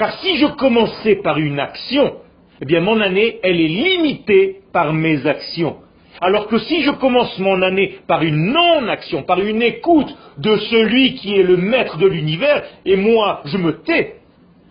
[0.00, 2.14] Car si je commençais par une action,
[2.62, 5.76] eh bien mon année, elle est limitée par mes actions.
[6.22, 10.08] Alors que si je commence mon année par une non-action, par une écoute
[10.38, 14.16] de celui qui est le maître de l'univers, et moi je me tais,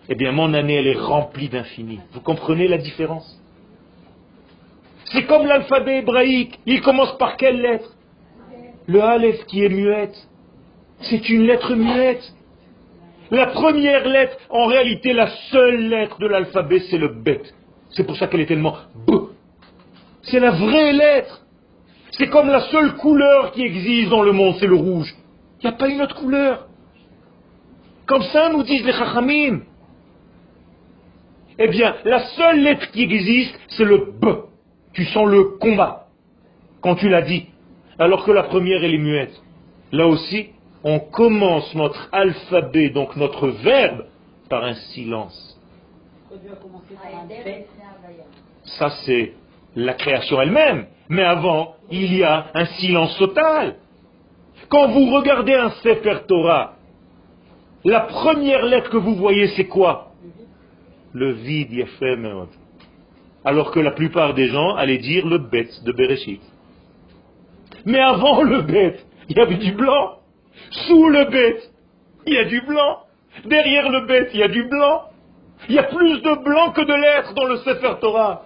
[0.08, 2.00] eh bien mon année, elle est remplie d'infini.
[2.12, 3.40] Vous comprenez la différence?
[5.12, 6.58] C'est comme l'alphabet hébraïque.
[6.66, 7.94] Il commence par quelle lettre?
[8.88, 10.28] Le Aleph qui est muette.
[11.02, 12.34] C'est une lettre muette.
[13.30, 17.42] La première lettre, en réalité, la seule lettre de l'alphabet, c'est le bet.
[17.90, 19.12] C'est pour ça qu'elle est tellement B.
[20.22, 21.42] C'est la vraie lettre.
[22.12, 25.14] C'est comme la seule couleur qui existe dans le monde, c'est le rouge.
[25.60, 26.66] Il n'y a pas une autre couleur.
[28.06, 29.60] Comme ça nous disent les chachamim.
[31.58, 34.26] Eh bien, la seule lettre qui existe, c'est le B.
[34.92, 36.08] Tu sens le combat
[36.80, 37.46] quand tu l'as dit,
[37.98, 39.42] alors que la première elle est muette.
[39.92, 40.50] Là aussi,
[40.84, 44.06] on commence notre alphabet, donc notre verbe,
[44.48, 45.58] par un silence.
[48.64, 49.34] Ça c'est
[49.76, 50.86] la création elle-même.
[51.08, 53.76] Mais avant, il y a un silence total.
[54.68, 56.76] Quand vous regardez un Sefer Torah,
[57.84, 60.12] la première lettre que vous voyez, c'est quoi?
[61.12, 62.46] Le vide, Yefem.
[63.44, 66.42] Alors que la plupart des gens allaient dire le bête de Bereshit.
[67.84, 70.19] Mais avant le bête, il y avait du blanc.
[70.70, 71.70] Sous le bête,
[72.26, 72.98] Il y a du blanc.
[73.46, 75.04] Derrière le bête, il y a du blanc.
[75.68, 78.42] Il y a plus de blanc que de lettres dans le Sefer Torah.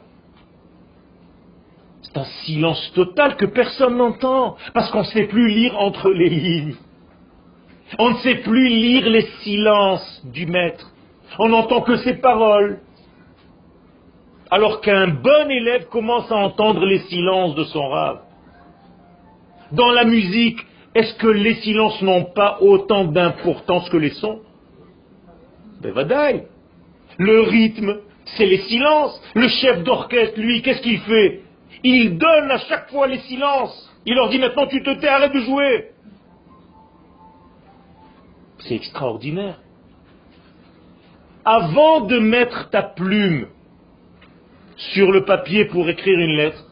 [2.03, 6.29] C'est un silence total que personne n'entend, parce qu'on ne sait plus lire entre les
[6.29, 6.77] lignes.
[7.99, 10.93] On ne sait plus lire les silences du maître.
[11.39, 12.81] On n'entend que ses paroles.
[14.51, 18.21] Alors qu'un bon élève commence à entendre les silences de son rave.
[19.73, 20.59] Dans la musique,
[20.95, 24.41] est-ce que les silences n'ont pas autant d'importance que les sons
[25.81, 26.43] Ben.
[27.19, 27.99] Le rythme,
[28.37, 29.21] c'est les silences.
[29.35, 31.43] Le chef d'orchestre, lui, qu'est-ce qu'il fait?
[31.83, 33.91] Il donne à chaque fois les silences.
[34.07, 35.91] Il leur dit maintenant tu te tais, arrête de jouer.
[38.61, 39.61] C'est extraordinaire.
[41.45, 43.49] Avant de mettre ta plume
[44.77, 46.65] sur le papier pour écrire une lettre,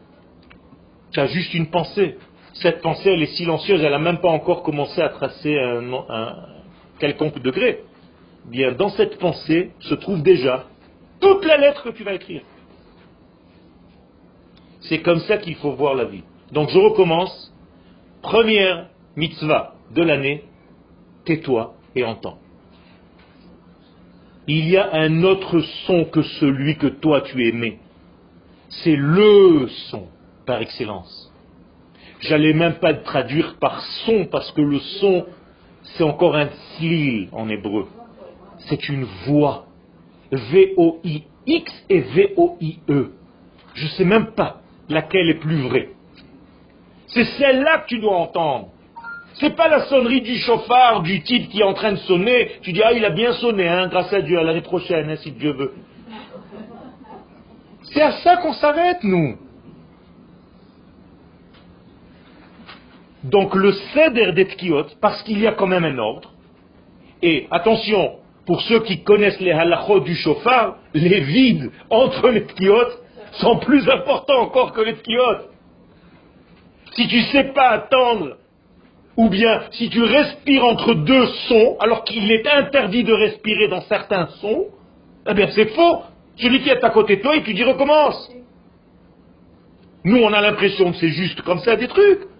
[1.13, 2.17] tu as juste une pensée.
[2.55, 6.37] Cette pensée, elle est silencieuse, elle n'a même pas encore commencé à tracer un, un
[6.99, 7.85] quelconque degré.
[8.45, 10.67] Bien, dans cette pensée se trouve déjà
[11.21, 12.43] toute la lettre que tu vas écrire.
[14.83, 16.25] C'est comme ça qu'il faut voir la vie.
[16.51, 17.49] Donc je recommence.
[18.21, 20.45] Première mitzvah de l'année,
[21.25, 22.39] tais-toi et entends.
[24.47, 27.79] Il y a un autre son que celui que toi tu aimais.
[28.69, 30.07] C'est le son
[30.47, 31.32] par excellence.
[32.23, 35.27] J'allais même pas le traduire par son parce que le son
[35.83, 37.89] c'est encore un slil en hébreu.
[38.69, 39.67] C'est une voix.
[40.31, 43.13] V-O-I-X et V-O-I-E.
[43.75, 45.91] Je ne sais même pas laquelle est plus vraie.
[47.09, 48.69] C'est celle-là que tu dois entendre.
[49.35, 52.53] C'est pas la sonnerie du chauffard, du type qui est en train de sonner.
[52.63, 55.17] Tu dis, ah, il a bien sonné, hein, grâce à Dieu, à l'année prochaine, hein,
[55.17, 55.73] si Dieu veut.
[57.93, 59.37] C'est à ça qu'on s'arrête, nous.
[63.25, 66.33] Donc le cèdre d'Etkiot, parce qu'il y a quand même un ordre,
[67.23, 72.89] et attention, pour ceux qui connaissent les halachot du chauffard, les vides entre les tkiot
[73.33, 75.49] sont plus importants encore que les tkiot.
[76.95, 78.37] Si tu ne sais pas attendre,
[79.17, 83.83] ou bien si tu respires entre deux sons, alors qu'il est interdit de respirer dans
[83.83, 84.67] certains sons,
[85.29, 86.03] eh bien c'est faux.
[86.37, 88.31] Celui qui est à côté de toi, et tu dis recommence.
[90.05, 92.32] Nous, on a l'impression que c'est juste comme ça des trucs.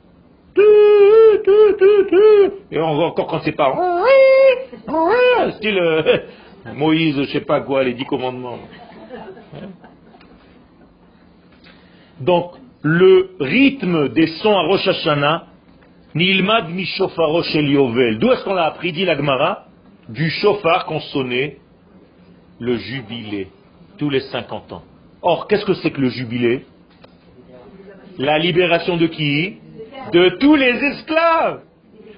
[2.71, 3.75] Et encore quand c'est pas
[5.59, 6.19] style euh,
[6.75, 8.59] Moïse, je sais pas quoi, les dix commandements.
[12.21, 15.47] Donc, le rythme des sons à Rosh Hashanah,
[16.15, 16.87] Nilmad mi
[17.55, 18.19] Yovel.
[18.19, 19.67] D'où est-ce qu'on l'a appris, dit l'Agmara
[20.09, 21.59] Du chauffard qu'on sonnait
[22.61, 23.49] le jubilé,
[23.99, 24.83] tous les 50 ans.
[25.23, 26.67] Or, qu'est-ce que c'est que le jubilé?
[28.19, 29.57] La libération de qui?
[30.11, 31.61] De tous les esclaves.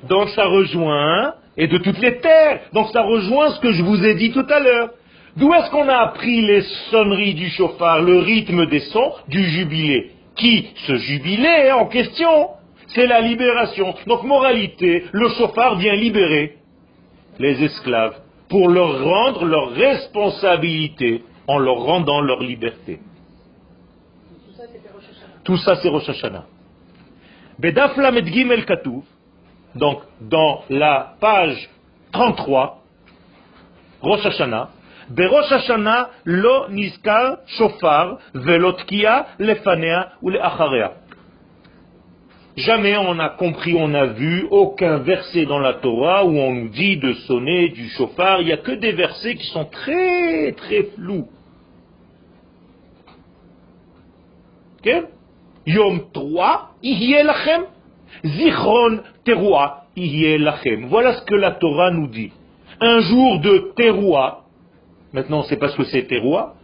[0.09, 2.61] Donc ça rejoint, et de toutes les terres.
[2.73, 4.91] Donc ça rejoint ce que je vous ai dit tout à l'heure.
[5.37, 10.13] D'où est-ce qu'on a appris les sonneries du chauffard, le rythme des sons du jubilé?
[10.37, 12.49] Qui Ce jubilé en question,
[12.89, 13.95] c'est la libération.
[14.07, 16.57] Donc moralité, le chauffard vient libérer
[17.39, 18.17] les esclaves
[18.49, 23.01] pour leur rendre leur responsabilité en leur rendant leur liberté.
[25.43, 26.47] Tout ça, c'est Rosh Hashanah.
[27.59, 28.65] Bedaf Lamed Gimel
[29.75, 31.69] donc dans la page
[32.13, 32.83] 33,
[34.03, 34.71] Rosh Hashanah,
[35.51, 40.93] Hashanah lo niskar shofar velotkia lefanea ou leacharea.
[42.57, 46.69] Jamais on a compris, on a vu aucun verset dans la Torah où on nous
[46.69, 48.43] dit de sonner du chauffard.
[48.43, 51.29] Il n'y a que des versets qui sont très très flous.
[55.67, 57.63] Yom 3, lachem,
[58.25, 60.87] zichron teroua, lachem.
[60.89, 62.33] Voilà ce que la Torah nous dit.
[62.81, 64.45] Un jour de teroua,
[65.13, 66.55] maintenant c'est parce que c'est teroua,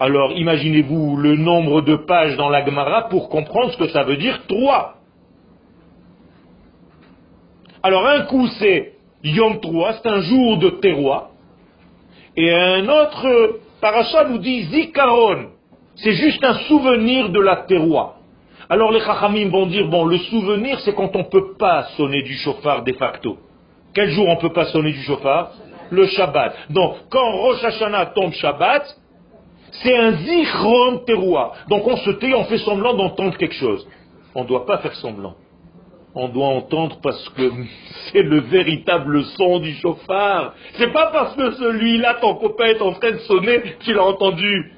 [0.00, 4.16] alors imaginez-vous le nombre de pages dans la Gemara pour comprendre ce que ça veut
[4.16, 4.96] dire trois.
[7.82, 8.92] Alors un coup c'est
[9.24, 11.30] Yom 3, c'est un jour de terroir,
[12.36, 15.48] et un autre paracha nous dit Zikaron,
[15.96, 18.17] c'est juste un souvenir de la terroir.
[18.70, 22.22] Alors les chachamim vont dire, bon, le souvenir c'est quand on ne peut pas sonner
[22.22, 23.38] du chauffard de facto.
[23.94, 25.52] Quel jour on ne peut pas sonner du chauffard?
[25.90, 26.54] Le Shabbat.
[26.70, 28.84] Donc quand Rosh Hashanah tombe Shabbat,
[29.82, 31.54] c'est un zichron terroir.
[31.68, 33.86] Donc on se tait, on fait semblant d'entendre quelque chose.
[34.34, 35.34] On ne doit pas faire semblant
[36.14, 37.50] on doit entendre parce que
[38.12, 40.54] c'est le véritable son du chauffard.
[40.74, 44.72] C'est pas parce que celui-là, ton copain est en train de sonner, qu'il a entendu.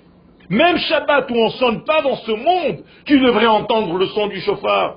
[0.50, 4.40] Même Shabbat où on sonne pas dans ce monde, tu devrais entendre le son du
[4.40, 4.96] chauffard.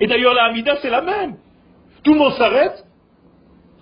[0.00, 1.36] Et d'ailleurs, la Hamida, c'est la même.
[2.04, 2.84] Tout le monde s'arrête.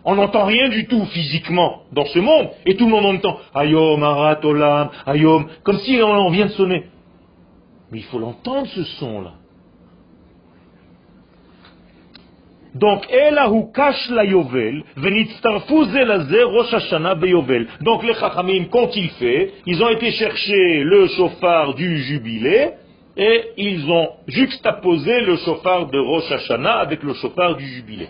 [0.03, 4.03] On n'entend rien du tout physiquement dans ce monde, et tout le monde entend Ayom,
[4.03, 6.87] Arat, Olam, Ayom, comme si on vient de sonner.
[7.93, 9.33] Mais il faut l'entendre ce son-là.
[12.75, 13.07] Donc.
[17.81, 22.71] Donc, les chachamim, quand ils fait, ils ont été chercher le chauffard du jubilé,
[23.17, 28.09] et ils ont juxtaposé le chauffard de Rosh Hashanah avec le chauffard du jubilé.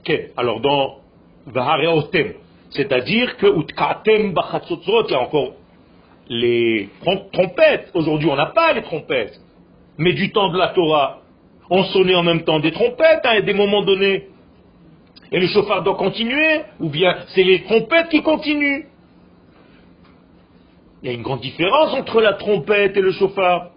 [0.00, 0.98] Ok, alors dans
[1.46, 2.34] Vahareotem,
[2.70, 5.54] c'est-à-dire que Utkatem Bachatzotzot, il y a encore
[6.28, 6.88] les
[7.32, 7.90] trompettes.
[7.94, 9.40] Aujourd'hui, on n'a pas les trompettes.
[9.98, 11.20] Mais du temps de la Torah,
[11.70, 14.28] on sonnait en même temps des trompettes hein, à des moments donnés.
[15.30, 18.84] Et le chauffard doit continuer, ou bien c'est les trompettes qui continuent.
[21.02, 23.70] Il y a une grande différence entre la trompette et le chauffard.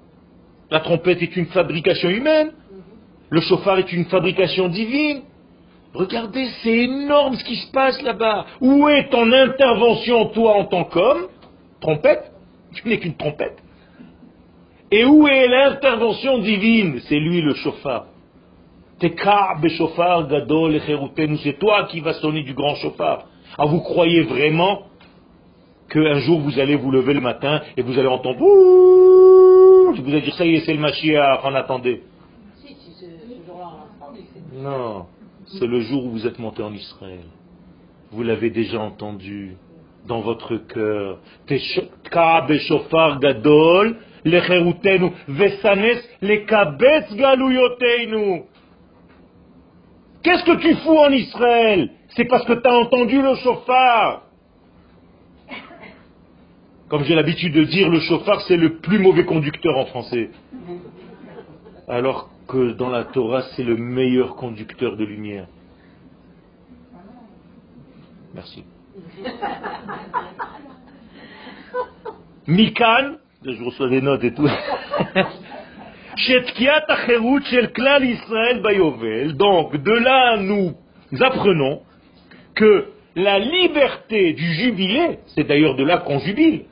[0.69, 2.51] La trompette est une fabrication humaine,
[3.29, 5.21] le chauffard est une fabrication divine.
[5.93, 8.45] Regardez, c'est énorme ce qui se passe là-bas.
[8.59, 11.27] Où est ton intervention, toi, en tant qu'homme?
[11.79, 12.34] Trompette?
[12.75, 13.57] Tu n'es qu'une trompette.
[14.91, 16.99] Et où est l'intervention divine?
[17.07, 18.05] C'est lui le chauffard.
[18.99, 20.79] gadol
[21.43, 23.25] C'est toi qui vas sonner du grand chauffard.
[23.57, 24.83] Ah, vous croyez vraiment
[25.89, 28.39] qu'un jour vous allez vous lever le matin et vous allez entendre
[30.01, 32.01] vous allez dire ça y est, c'est le Mashiach, on attendait.
[34.53, 35.05] Non,
[35.45, 37.25] c'est le jour où vous êtes monté en Israël.
[38.11, 39.55] Vous l'avez déjà entendu
[40.07, 41.19] dans votre cœur.
[43.19, 43.97] gadol,
[50.23, 51.91] Qu'est-ce que tu fous en Israël?
[52.09, 54.23] C'est parce que tu as entendu le chauffard.
[56.87, 60.29] Comme j'ai l'habitude de dire, le chauffard, c'est le plus mauvais conducteur en français.
[61.87, 65.47] Alors que dans la Torah, c'est le meilleur conducteur de lumière.
[68.33, 68.63] Merci.
[72.47, 74.47] Mikan, je reçois des notes et tout.
[79.35, 80.73] Donc, de là, nous
[81.19, 81.81] apprenons
[82.55, 82.85] que
[83.15, 86.65] la liberté du jubilé, c'est d'ailleurs de là qu'on jubile.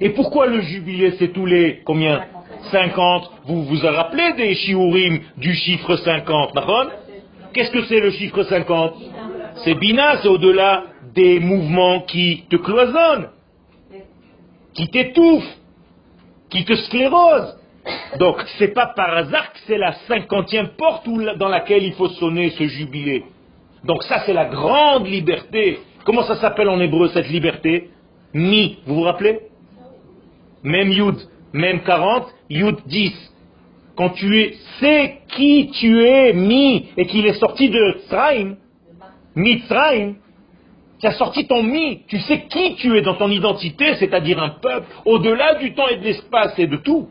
[0.00, 2.24] Et pourquoi le jubilé, c'est tous les combien
[2.70, 3.30] 50.
[3.46, 6.52] Vous vous rappelez des shiurim du chiffre 50,
[7.52, 8.94] Qu'est-ce que c'est le chiffre 50
[9.64, 10.84] C'est Bina, c'est au-delà
[11.14, 13.28] des mouvements qui te cloisonnent,
[14.74, 15.56] qui t'étouffent,
[16.50, 17.56] qui te sclérosent.
[18.18, 22.50] Donc, c'est pas par hasard que c'est la cinquantième porte dans laquelle il faut sonner
[22.50, 23.24] ce jubilé.
[23.84, 25.78] Donc ça, c'est la grande liberté.
[26.04, 27.90] Comment ça s'appelle en hébreu cette liberté?
[28.34, 29.40] Mi, vous vous rappelez?
[30.62, 31.16] Même Yud,
[31.52, 33.34] même 40, Yud 10.
[33.96, 38.56] Quand tu es, sais qui tu es, Mi, et qu'il est sorti de Tzraim,
[39.38, 40.16] Mitzrayim,
[41.00, 44.50] tu as sorti ton mi, tu sais qui tu es dans ton identité, c'est-à-dire un
[44.50, 47.08] peuple, au-delà du temps et de l'espace et de tout.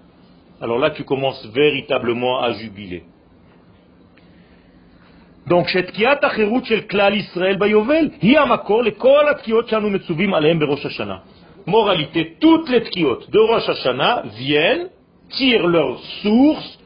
[0.61, 3.03] Alors là, tu commences véritablement à jubiler.
[5.47, 6.19] Donc, שתקיעת
[12.39, 14.89] toutes les תקיעות de Rosh השנה viennent,
[15.29, 16.79] tirent leur source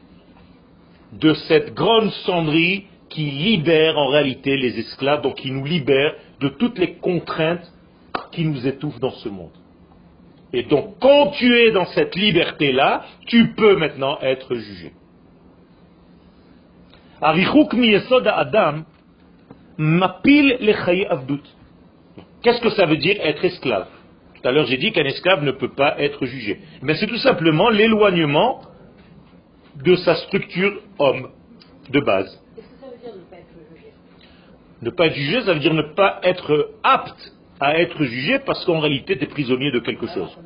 [1.12, 6.48] de cette grande cendrie qui libère en réalité les esclaves, donc qui nous libère de
[6.48, 7.70] toutes les contraintes
[8.32, 9.52] qui nous étouffent dans ce monde.
[10.52, 14.92] Et donc, quand tu es dans cette liberté-là, tu peux maintenant être jugé.
[22.42, 23.88] Qu'est-ce que ça veut dire être esclave?
[24.34, 26.60] Tout à l'heure, j'ai dit qu'un esclave ne peut pas être jugé.
[26.82, 28.60] Mais c'est tout simplement l'éloignement
[29.76, 31.28] de sa structure homme,
[31.90, 32.42] de base.
[32.56, 33.92] Qu'est-ce que ça veut dire ne pas être jugé
[34.82, 38.64] Ne pas être jugé, ça veut dire ne pas être apte à être jugé parce
[38.64, 40.36] qu'en réalité, tu es prisonnier de quelque chose.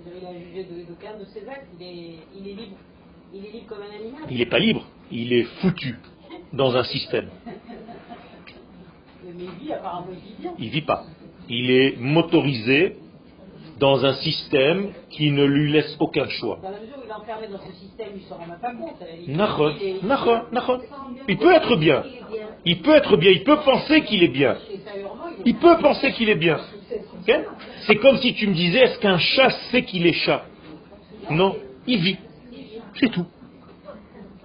[4.30, 5.97] Il n'est pas libre, il est foutu
[6.53, 7.28] dans un système.
[9.24, 10.07] Mais il vit, apparemment,
[10.59, 11.05] il vit pas.
[11.49, 12.97] Il est motorisé
[13.79, 16.59] dans un système qui ne lui laisse aucun choix.
[16.62, 18.59] Dans la mesure où il est enfermé dans ce système, il ne s'en rend même
[18.61, 18.72] pas
[20.62, 20.83] compte.
[21.29, 22.03] Il peut être bien.
[22.64, 23.31] Il peut être bien.
[23.33, 24.57] Il peut penser qu'il est bien.
[25.45, 26.59] Il peut penser qu'il est bien.
[27.87, 30.45] C'est comme si tu me disais, est-ce qu'un chat sait qu'il est chat?
[31.31, 31.57] Non,
[31.87, 32.16] il vit.
[32.95, 33.27] C'est tout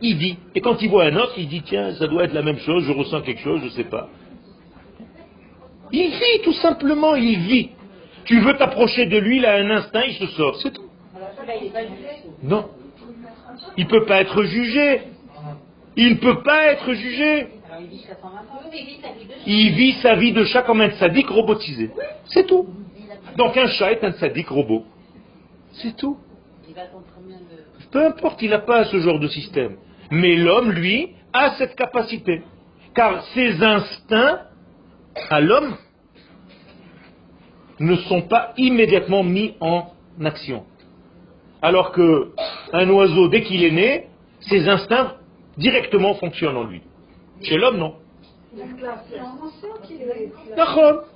[0.01, 0.38] il vit.
[0.55, 2.84] Et quand il voit un autre, il dit, tiens, ça doit être la même chose,
[2.84, 4.09] je ressens quelque chose, je ne sais pas.
[5.91, 7.69] Il vit, tout simplement, il vit.
[8.26, 10.89] Tu veux t'approcher de lui, il a un instinct, il se sort, c'est tout.
[12.43, 12.69] Non.
[13.78, 15.01] Il ne peut pas être jugé.
[15.95, 17.47] Il ne peut pas être jugé.
[19.45, 21.91] il vit sa vie de chat comme un sadique robotisé.
[22.28, 22.67] C'est tout.
[23.38, 24.86] Donc un chat est un sadique robot.
[25.74, 26.17] C'est tout.
[27.91, 29.78] Peu importe, il n'a pas ce genre de système.
[30.11, 32.43] Mais l'homme, lui, a cette capacité.
[32.93, 34.41] Car ses instincts
[35.30, 35.76] à l'homme
[37.82, 39.88] ne sont pas immédiatement mis en
[40.23, 40.63] action.
[41.61, 42.32] Alors que
[42.73, 44.07] un oiseau, dès qu'il est né,
[44.41, 45.15] ses instincts
[45.57, 46.82] directement fonctionnent en lui.
[47.41, 47.95] Chez l'homme, non.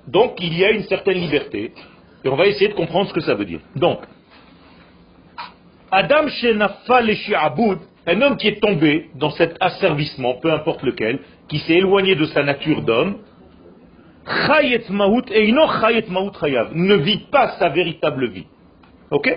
[0.08, 1.72] Donc il y a une certaine liberté.
[2.24, 3.60] Et on va essayer de comprendre ce que ça veut dire.
[3.76, 4.00] Donc,
[5.92, 7.12] Adam Shenafal
[8.08, 12.26] un homme qui est tombé dans cet asservissement, peu importe lequel, qui s'est éloigné de
[12.26, 13.18] sa nature d'homme,
[16.74, 18.48] ne vit pas sa véritable vie.
[19.12, 19.30] Ok?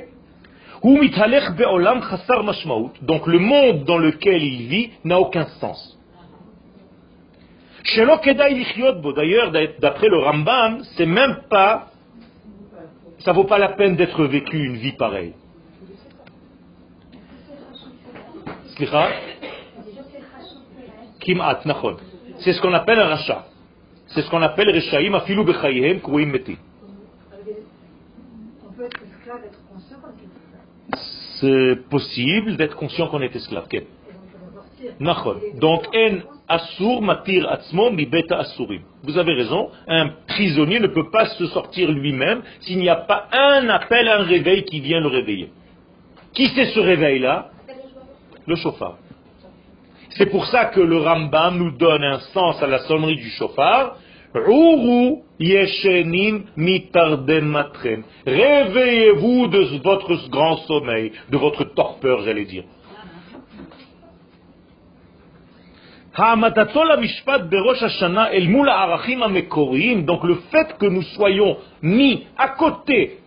[3.02, 5.98] Donc le monde dans lequel il vit n'a aucun sens.
[9.16, 11.88] D'ailleurs, d'après le Rambam, c'est même pas,
[13.20, 15.34] ça vaut pas la peine d'être vécu une vie pareille.
[22.38, 23.46] C'est ce qu'on appelle un rachat.
[24.08, 26.56] C'est ce qu'on appelle Reshaim afilu bechayhem kouim metim.
[31.40, 33.68] C'est possible d'être conscient qu'on est esclave.
[35.60, 38.82] Donc, en matir atzmo mi beta asurim.
[39.02, 43.28] Vous avez raison, un prisonnier ne peut pas se sortir lui-même s'il n'y a pas
[43.32, 45.50] un appel, un réveil qui vient le réveiller.
[46.32, 47.50] Qui c'est ce réveil-là?
[48.46, 48.96] Le chauffard.
[50.18, 53.96] C'est pour ça que le Rambam nous donne un sens à la sonnerie du chauffard.
[54.34, 55.22] Réveillez-vous
[59.46, 62.64] de votre grand sommeil, de votre torpeur, j'allais dire.
[70.04, 73.18] Donc le fait que nous soyons mis à côté,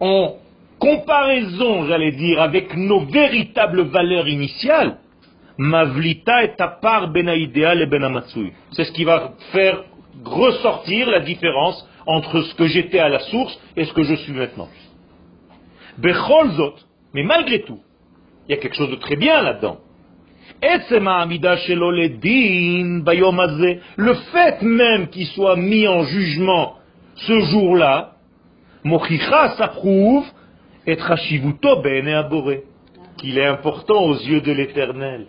[0.00, 0.34] en
[0.78, 4.98] comparaison, j'allais dire, avec nos véritables valeurs initiales,
[5.58, 8.52] Mavlita est à part benaïdéal et.
[8.72, 9.84] C'est ce qui va faire
[10.24, 14.32] ressortir la différence entre ce que j'étais à la source et ce que je suis
[14.32, 14.68] maintenant.
[15.98, 16.74] Becholzot,
[17.14, 17.80] mais malgré tout,
[18.48, 19.78] il y a quelque chose de très bien là-dedans.
[23.96, 26.74] Le fait même qu'il soit mis en jugement
[27.14, 28.12] ce jour-là,
[28.84, 30.26] Mochicha s'approuve
[30.86, 30.96] et
[33.18, 35.26] qu'il est important aux yeux de l'éternel.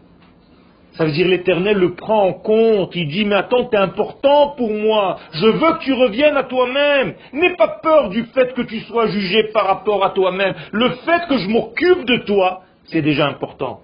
[0.93, 2.95] Ça veut dire l'éternel le prend en compte.
[2.95, 5.17] Il dit, mais attends, es important pour moi.
[5.31, 7.15] Je veux que tu reviennes à toi-même.
[7.33, 10.53] N'aie pas peur du fait que tu sois jugé par rapport à toi-même.
[10.71, 13.79] Le fait que je m'occupe de toi, c'est déjà important.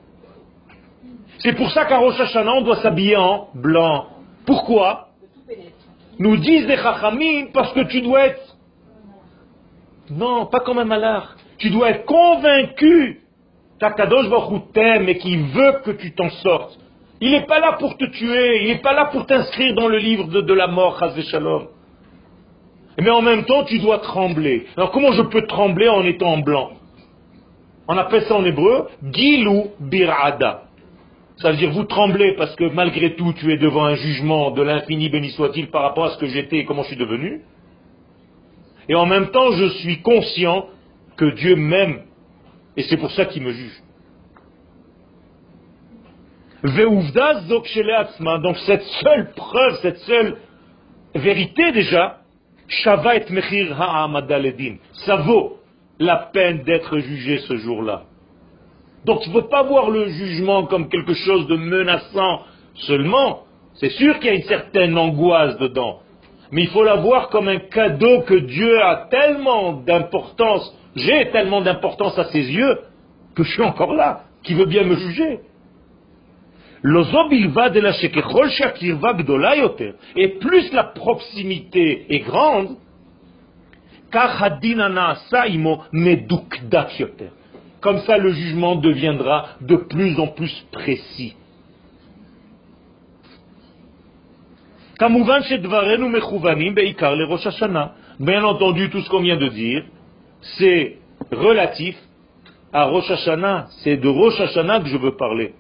[1.39, 2.18] C'est pour ça qu'à Rosh
[2.64, 4.07] doit s'habiller en blanc.
[4.45, 5.07] Pourquoi?
[6.20, 8.55] Nous disent les Chachamim, parce que tu dois être...
[10.12, 11.38] Non, pas comme un malard.
[11.57, 13.22] Tu dois être convaincu
[13.80, 16.78] qu'Akadosh Baruch t'aime et qu'il veut que tu t'en sortes.
[17.22, 19.97] Il n'est pas là pour te tuer, il n'est pas là pour t'inscrire dans le
[19.97, 21.67] livre de, la mort, Shalom.
[22.97, 24.65] Mais en même temps, tu dois trembler.
[24.78, 26.72] Alors comment je peux trembler en étant blanc?
[27.88, 30.63] On appelle ça en hébreu Gilou Birada.
[31.38, 34.61] Ça veut dire vous tremblez parce que malgré tout, tu es devant un jugement de
[34.61, 37.41] l'infini, béni soit-il, par rapport à ce que j'étais et comment je suis devenu.
[38.89, 40.67] Et en même temps, je suis conscient
[41.15, 42.01] que Dieu m'aime.
[42.76, 43.84] Et c'est pour ça qu'il me juge.
[46.64, 50.38] Donc cette seule preuve, cette seule
[51.16, 52.18] vérité déjà,
[55.05, 55.57] Ça vaut
[55.99, 58.03] la peine d'être jugé ce jour-là.
[59.05, 62.41] Donc il ne faut pas voir le jugement comme quelque chose de menaçant
[62.76, 63.43] seulement.
[63.76, 65.99] C'est sûr qu'il y a une certaine angoisse dedans.
[66.51, 71.62] Mais il faut la voir comme un cadeau que Dieu a tellement d'importance, j'ai tellement
[71.62, 72.80] d'importance à ses yeux,
[73.36, 75.39] que je suis encore là, qui veut bien me juger?
[80.15, 82.77] Et plus la proximité est grande,
[87.82, 91.36] comme ça le jugement deviendra de plus en plus précis.
[98.19, 99.86] Bien entendu, tout ce qu'on vient de dire,
[100.57, 100.97] c'est
[101.32, 101.95] relatif
[102.73, 103.67] à Rosh Hashanah.
[103.84, 105.53] C'est de Rosh Hashanah que je veux parler.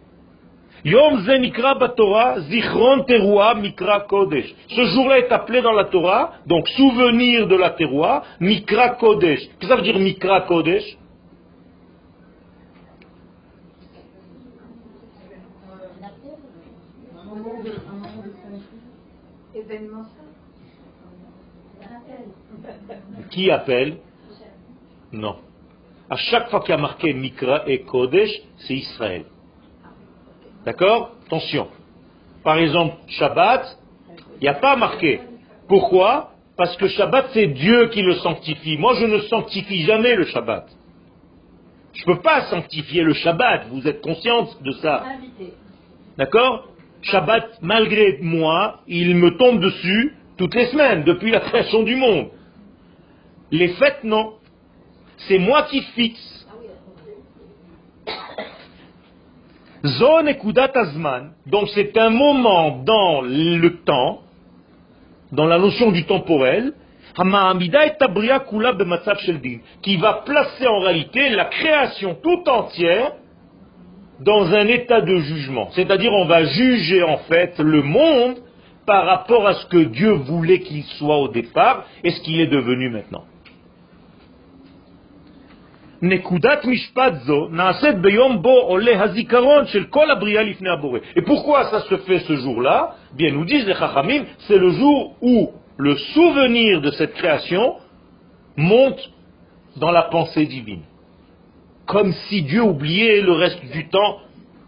[0.85, 1.19] Yom
[2.49, 4.53] Zichron Teruah Mikra Kodesh.
[4.69, 9.39] Ce jour-là est appelé dans la Torah, donc souvenir de la Teruah, Mikra Kodesh.
[9.39, 10.97] Qu'est-ce que ça veut dire Mikra Kodesh?
[23.29, 23.97] Qui appelle?
[25.11, 25.35] Non.
[26.09, 29.25] À chaque fois qu'il y a marqué Mikra et Kodesh, c'est Israël.
[30.69, 31.15] D'accord?
[31.25, 31.67] Attention.
[32.43, 33.75] Par exemple, Shabbat,
[34.39, 35.19] il n'y a pas marqué.
[35.67, 36.29] Pourquoi?
[36.57, 38.77] Parce que Shabbat, c'est Dieu qui le sanctifie.
[38.77, 40.67] Moi, je ne sanctifie jamais le Shabbat.
[41.93, 43.69] Je ne peux pas sanctifier le Shabbat.
[43.71, 45.05] Vous êtes consciente de ça?
[46.19, 46.67] D'accord?
[47.01, 52.27] Shabbat, malgré moi, il me tombe dessus toutes les semaines, depuis la création du monde.
[53.49, 54.33] Les fêtes, non.
[55.27, 56.38] C'est moi qui fixe.
[59.85, 60.37] Zone et
[60.75, 64.19] Azman, donc c'est un moment dans le temps,
[65.31, 66.73] dans la notion du temporel,
[69.81, 73.13] qui va placer en réalité la création tout entière
[74.21, 75.69] dans un état de jugement.
[75.71, 78.35] C'est-à-dire on va juger en fait le monde
[78.85, 82.47] par rapport à ce que Dieu voulait qu'il soit au départ et ce qu'il est
[82.47, 83.23] devenu maintenant.
[91.15, 92.95] Et pourquoi ça se fait ce jour-là?
[93.15, 97.75] Bien, nous disent les Chachamim, c'est le jour où le souvenir de cette création
[98.55, 99.11] monte
[99.77, 100.83] dans la pensée divine.
[101.85, 104.19] Comme si Dieu oubliait le reste du temps,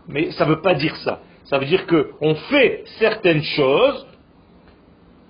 [0.07, 1.19] mais ça ne veut pas dire ça.
[1.45, 4.07] Ça veut dire qu'on fait certaines choses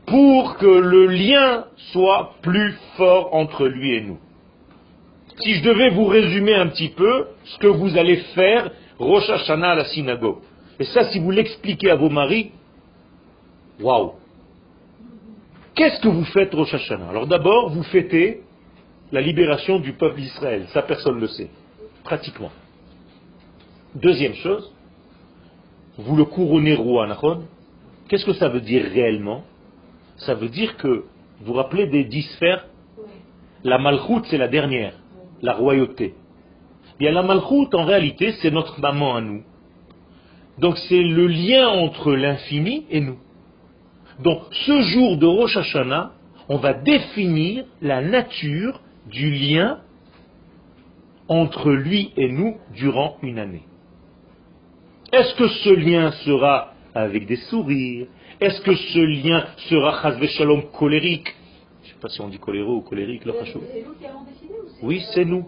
[0.06, 4.20] pour que le lien soit plus fort entre lui et nous.
[5.44, 9.72] Si je devais vous résumer un petit peu ce que vous allez faire Rosh Hashanah
[9.72, 10.40] à la synagogue,
[10.80, 12.52] et ça si vous l'expliquez à vos maris,
[13.80, 14.14] waouh
[15.74, 17.10] Qu'est-ce que vous faites Rosh Hashanah?
[17.10, 18.42] Alors d'abord, vous fêtez
[19.12, 20.68] la libération du peuple d'Israël.
[20.74, 21.50] Ça, personne ne le sait.
[22.04, 22.52] Pratiquement.
[23.96, 24.72] Deuxième chose,
[25.98, 27.08] vous le couronnez roi.
[28.08, 29.44] Qu'est-ce que ça veut dire réellement?
[30.18, 31.06] Ça veut dire que,
[31.40, 32.68] vous vous rappelez des dix sphères?
[33.64, 34.94] La malchoute, c'est la dernière,
[35.42, 36.14] la royauté.
[37.00, 39.44] Bien, la malchoute, en réalité, c'est notre maman à nous.
[40.58, 43.18] Donc c'est le lien entre l'infini et nous.
[44.24, 46.12] Donc ce jour de Rosh Hashanah,
[46.50, 49.80] on va définir la nature du lien
[51.28, 53.64] entre lui et nous durant une année.
[55.12, 58.08] Est-ce que ce lien sera avec des sourires?
[58.40, 61.34] Est-ce que ce lien sera chasve shalom colérique
[62.02, 63.34] pas si on dit coléreux ou colérique, le
[64.82, 65.48] Oui, c'est nous.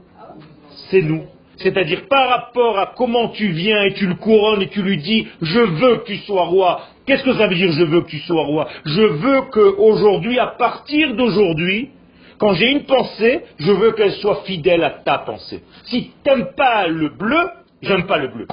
[0.90, 1.24] C'est nous.
[1.58, 5.28] C'est-à-dire par rapport à comment tu viens et tu le couronnes et tu lui dis
[5.42, 6.82] je veux que tu sois roi.
[7.06, 8.68] Qu'est-ce que ça veut dire je veux que tu sois roi?
[8.86, 11.90] Je veux qu'aujourd'hui, à partir d'aujourd'hui,
[12.38, 15.64] quand j'ai une pensée, je veux qu'elle soit fidèle à ta pensée.
[15.86, 17.50] Si tu n'aimes pas le bleu,
[17.82, 18.48] j'aime pas le bleu.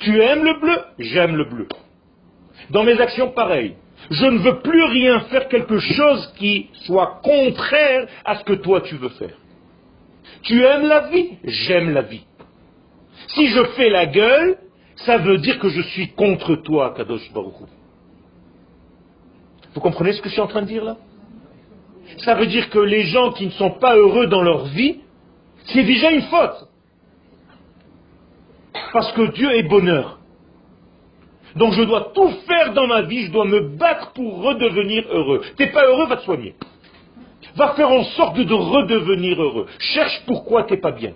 [0.00, 1.68] Tu aimes le bleu, j'aime le bleu.
[2.70, 3.74] Dans mes actions, pareil.
[4.10, 8.80] Je ne veux plus rien faire quelque chose qui soit contraire à ce que toi
[8.80, 9.36] tu veux faire.
[10.42, 12.24] Tu aimes la vie J'aime la vie.
[13.28, 14.58] Si je fais la gueule,
[14.96, 17.54] ça veut dire que je suis contre toi, Kadosh Baruch
[19.74, 20.96] Vous comprenez ce que je suis en train de dire là?
[22.18, 25.00] Ça veut dire que les gens qui ne sont pas heureux dans leur vie,
[25.66, 26.68] c'est déjà une faute.
[28.92, 30.19] Parce que Dieu est bonheur.
[31.56, 35.42] Donc je dois tout faire dans ma vie, je dois me battre pour redevenir heureux.
[35.56, 36.54] T'es pas heureux, va te soigner.
[37.56, 39.66] Va faire en sorte de redevenir heureux.
[39.78, 41.12] Cherche pourquoi tu n'es pas bien.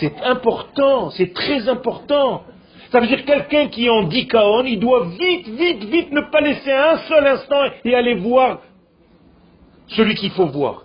[0.00, 2.44] C'est important, c'est très important.
[2.90, 6.40] Ça veut dire quelqu'un qui en dit kaon, il doit vite, vite, vite ne pas
[6.40, 8.60] laisser un seul instant et aller voir
[9.88, 10.84] celui qu'il faut voir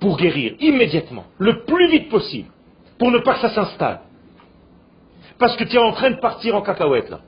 [0.00, 2.48] pour guérir immédiatement, le plus vite possible,
[2.98, 4.00] pour ne pas que ça s'installe.
[5.38, 7.20] Parce que tu es en train de partir en cacahuète là.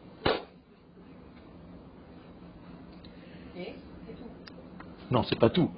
[5.11, 5.71] Non, c'est pas tout.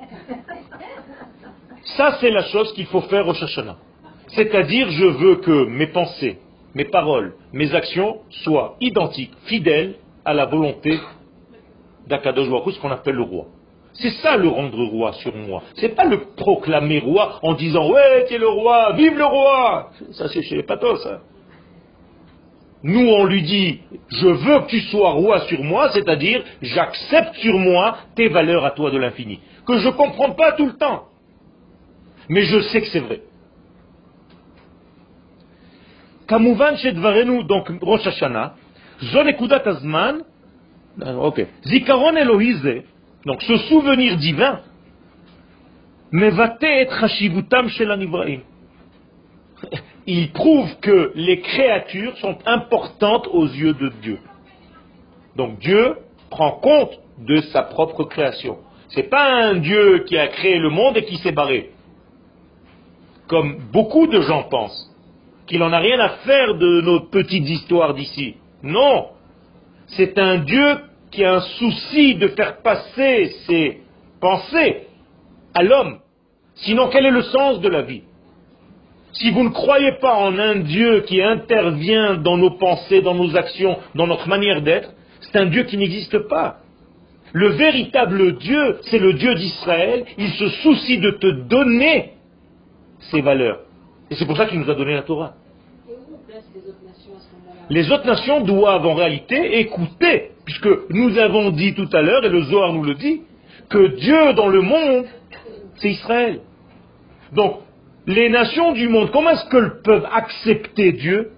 [1.97, 3.77] Ça, c'est la chose qu'il faut faire au Shashana.
[4.29, 6.39] C'est-à-dire, je veux que mes pensées,
[6.75, 10.99] mes paroles, mes actions soient identiques, fidèles à la volonté
[12.07, 13.47] d'Akadosh ce qu'on appelle le roi.
[13.95, 15.63] C'est ça le rendre roi sur moi.
[15.77, 19.91] C'est pas le proclamer roi en disant ouais, tu es le roi, vive le roi.
[20.13, 21.05] Ça c'est chez les pathos.
[21.07, 21.19] Hein.
[22.83, 27.59] Nous, on lui dit, je veux que tu sois roi sur moi, c'est-à-dire, j'accepte sur
[27.59, 31.07] moi tes valeurs à toi de l'infini, que je ne comprends pas tout le temps.
[32.29, 33.23] Mais je sais que c'est vrai.
[36.77, 38.55] Shedvarenu, donc Rosh Hashanah,
[39.03, 40.23] Zonekudat Azman,
[41.03, 42.83] euh, ok, Zikaron Elohize,
[43.25, 44.61] donc ce souvenir divin,
[46.13, 48.01] Mevate et Chashivutam Shelan
[50.11, 54.19] il prouve que les créatures sont importantes aux yeux de Dieu.
[55.37, 55.97] Donc Dieu
[56.31, 58.57] prend compte de sa propre création.
[58.89, 61.73] Ce n'est pas un Dieu qui a créé le monde et qui s'est barré.
[63.27, 64.91] Comme beaucoup de gens pensent.
[65.47, 68.37] Qu'il n'en a rien à faire de nos petites histoires d'ici.
[68.63, 69.09] Non.
[69.89, 70.79] C'est un Dieu
[71.11, 73.83] qui a un souci de faire passer ses
[74.23, 74.87] pensées
[75.53, 75.99] à l'homme.
[76.55, 78.05] Sinon, quel est le sens de la vie?
[79.13, 83.37] Si vous ne croyez pas en un Dieu qui intervient dans nos pensées, dans nos
[83.37, 84.91] actions, dans notre manière d'être,
[85.21, 86.59] c'est un Dieu qui n'existe pas.
[87.33, 90.05] Le véritable Dieu, c'est le Dieu d'Israël.
[90.17, 92.13] Il se soucie de te donner
[93.11, 93.61] ses valeurs.
[94.11, 95.35] Et c'est pour ça qu'il nous a donné la Torah.
[97.71, 102.31] Les autres nations doivent en réalité écouter, puisque nous avons dit tout à l'heure, et
[102.31, 103.23] le Zohar nous le dit,
[103.69, 105.05] que Dieu dans le monde,
[105.77, 106.41] c'est Israël.
[107.33, 107.61] Donc,
[108.09, 111.33] les nations du monde, comment est-ce qu'elles peuvent accepter Dieu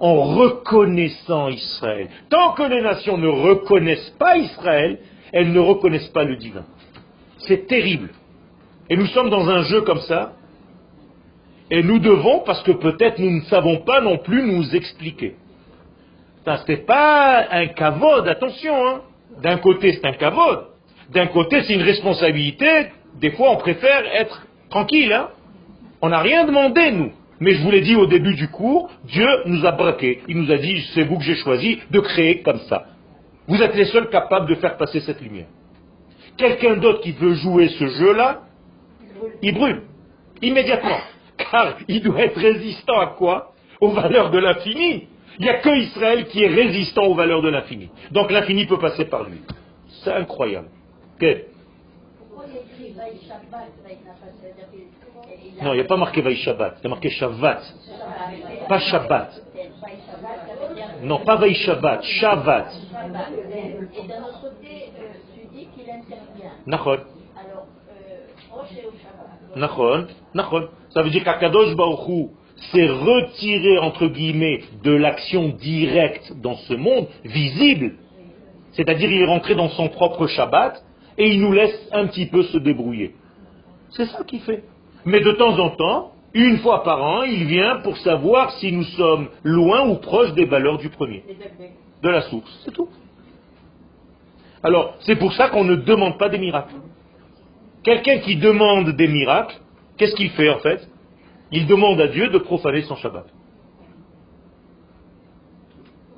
[0.00, 2.08] en reconnaissant Israël?
[2.30, 4.98] Tant que les nations ne reconnaissent pas Israël,
[5.32, 6.64] elles ne reconnaissent pas le divin.
[7.46, 8.08] C'est terrible.
[8.88, 10.32] Et nous sommes dans un jeu comme ça,
[11.70, 15.36] et nous devons, parce que peut-être nous ne savons pas non plus nous expliquer.
[16.46, 18.74] Ce n'est pas un cavode, attention.
[18.86, 19.00] Hein.
[19.42, 20.68] D'un côté, c'est un cavode.
[21.10, 22.86] D'un côté, c'est une responsabilité.
[23.20, 25.12] Des fois, on préfère être tranquille.
[25.12, 25.28] Hein.
[26.06, 27.10] On n'a rien demandé, nous.
[27.40, 30.22] Mais je vous l'ai dit au début du cours, Dieu nous a braqué.
[30.28, 32.84] Il nous a dit, c'est vous que j'ai choisi de créer comme ça.
[33.48, 35.48] Vous êtes les seuls capables de faire passer cette lumière.
[36.36, 38.42] Quelqu'un d'autre qui veut jouer ce jeu-là,
[39.42, 39.82] il brûle.
[40.42, 41.00] Immédiatement.
[41.38, 43.52] Car il doit être résistant à quoi?
[43.80, 45.08] Aux valeurs de l'infini.
[45.40, 47.90] Il n'y a que Israël qui est résistant aux valeurs de l'infini.
[48.12, 49.40] Donc l'infini peut passer par lui.
[50.04, 50.68] C'est incroyable.
[55.62, 57.62] Non, il n'y a pas marqué Vaïshabbat, c'est marqué Shabbat.
[58.68, 59.42] Pas Shabbat.
[61.02, 62.66] Non, pas Vaïshabbat, Shabbat.
[62.72, 64.92] Et d'un autre côté,
[65.52, 66.52] tu qu'il intervient.
[66.66, 67.66] Alors,
[69.56, 70.68] Nachon, Nachon.
[70.90, 72.32] Ça veut dire qu'Akadosh Baruchou
[72.72, 77.96] s'est retiré, entre guillemets, de l'action directe dans ce monde, visible.
[78.72, 80.82] C'est-à-dire, il est rentré dans son propre Shabbat,
[81.18, 83.14] et il nous laisse un petit peu se débrouiller.
[83.90, 84.64] C'est ça qu'il fait.
[85.06, 88.82] Mais de temps en temps, une fois par an, il vient pour savoir si nous
[88.82, 91.22] sommes loin ou proches des valeurs du premier,
[92.02, 92.60] de la source.
[92.64, 92.88] C'est tout.
[94.62, 96.74] Alors, c'est pour ça qu'on ne demande pas des miracles.
[97.84, 99.56] Quelqu'un qui demande des miracles,
[99.96, 100.86] qu'est-ce qu'il fait en fait?
[101.52, 103.26] Il demande à Dieu de profaner son Shabbat.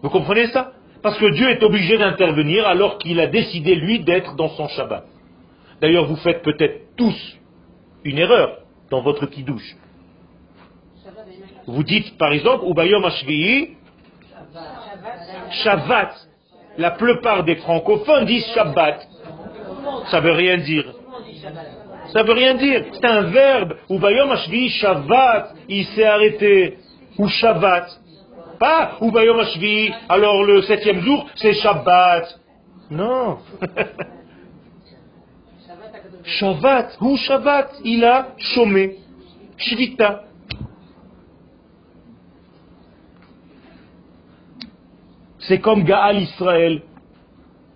[0.02, 0.72] Vous comprenez ça?
[1.02, 5.04] Parce que Dieu est obligé d'intervenir alors qu'il a décidé, lui, d'être dans son Shabbat.
[5.82, 7.38] D'ailleurs, vous faites peut-être tous
[8.04, 8.60] une erreur
[8.90, 9.76] dans votre kidouche.
[11.66, 13.76] Vous dites, par exemple, Ubayom Ashvi'i,
[15.62, 16.28] Shabbat.
[16.78, 19.06] La plupart des francophones disent Shabbat.
[20.10, 20.94] Ça veut rien dire.
[22.12, 22.84] Ça veut rien dire.
[22.92, 23.74] C'est un verbe.
[23.90, 25.54] Ubayom Ashvi'i, Shabbat.
[25.68, 26.78] Il s'est arrêté.
[27.18, 28.00] Ou Shabbat.
[28.58, 29.92] Pas Ubayom Ashvi'i.
[30.08, 32.40] Alors le septième jour, c'est Shabbat.
[32.90, 33.38] Non.
[36.24, 38.96] Shabbat, ou Shabbat, il a chômé.
[39.56, 40.24] Shvita.
[45.40, 46.82] C'est comme Gaal Israël.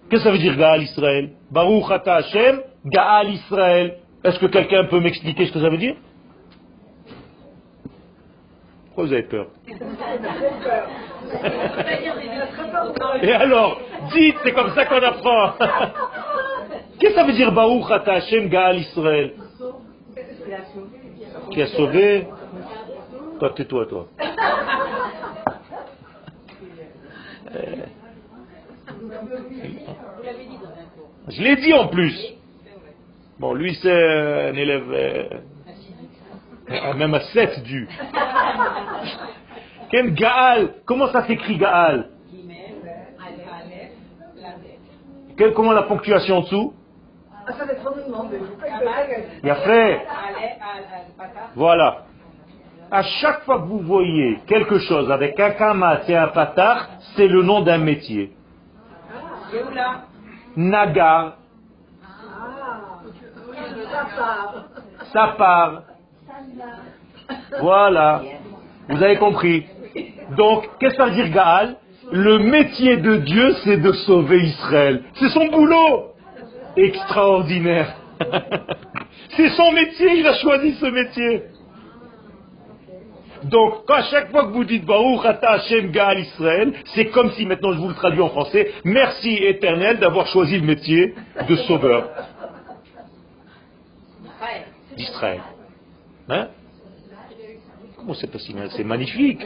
[0.08, 1.30] Qu'est-ce que ça veut dire Gaal Israël?
[1.50, 3.98] Baruch Ata Hashem, Gaal Israël.
[4.22, 5.96] Est-ce que quelqu'un peut m'expliquer ce que ça veut dire?
[8.86, 9.46] Pourquoi vous avez peur?
[13.22, 13.80] Et alors,
[14.12, 15.52] dites, c'est comme ça qu'on apprend.
[16.98, 19.32] Qu'est-ce que ça veut dire Baruch Ata Hashem Gaal Israël?
[21.50, 22.26] Qui a sauvé?
[23.38, 24.08] Toi, tais-toi, toi.
[31.28, 32.14] Je l'ai dit en plus.
[33.38, 35.28] Bon, lui, c'est un élève, euh,
[36.94, 37.88] même à 7 du.
[39.90, 40.74] Quel Gaal?
[40.84, 42.08] Comment ça s'écrit Gaal?
[45.54, 46.74] Comment la ponctuation en dessous?
[51.54, 52.04] Voilà.
[52.90, 57.26] À chaque fois que vous voyez quelque chose avec un kamat et un patar, c'est
[57.26, 58.32] le nom d'un métier.
[60.56, 61.36] Nagar.
[65.12, 65.82] Ça part.
[67.60, 68.22] Voilà.
[68.88, 69.66] Vous avez compris.
[70.36, 71.76] Donc, qu'est-ce que ça veut dire Gaal?
[72.10, 75.04] Le métier de Dieu, c'est de sauver Israël.
[75.14, 76.11] C'est son boulot.
[76.76, 77.94] Extraordinaire.
[79.36, 81.42] c'est son métier, il a choisi ce métier.
[83.44, 87.44] Donc, à chaque fois que vous dites Baruch Ata Hashem Gaal Israël, c'est comme si,
[87.44, 91.14] maintenant je vous le traduis en français, merci éternel d'avoir choisi le métier
[91.48, 92.08] de sauveur
[94.96, 95.40] d'Israël.
[96.28, 96.48] Hein?
[97.96, 98.68] Comment c'est pas si mal?
[98.76, 99.44] C'est magnifique.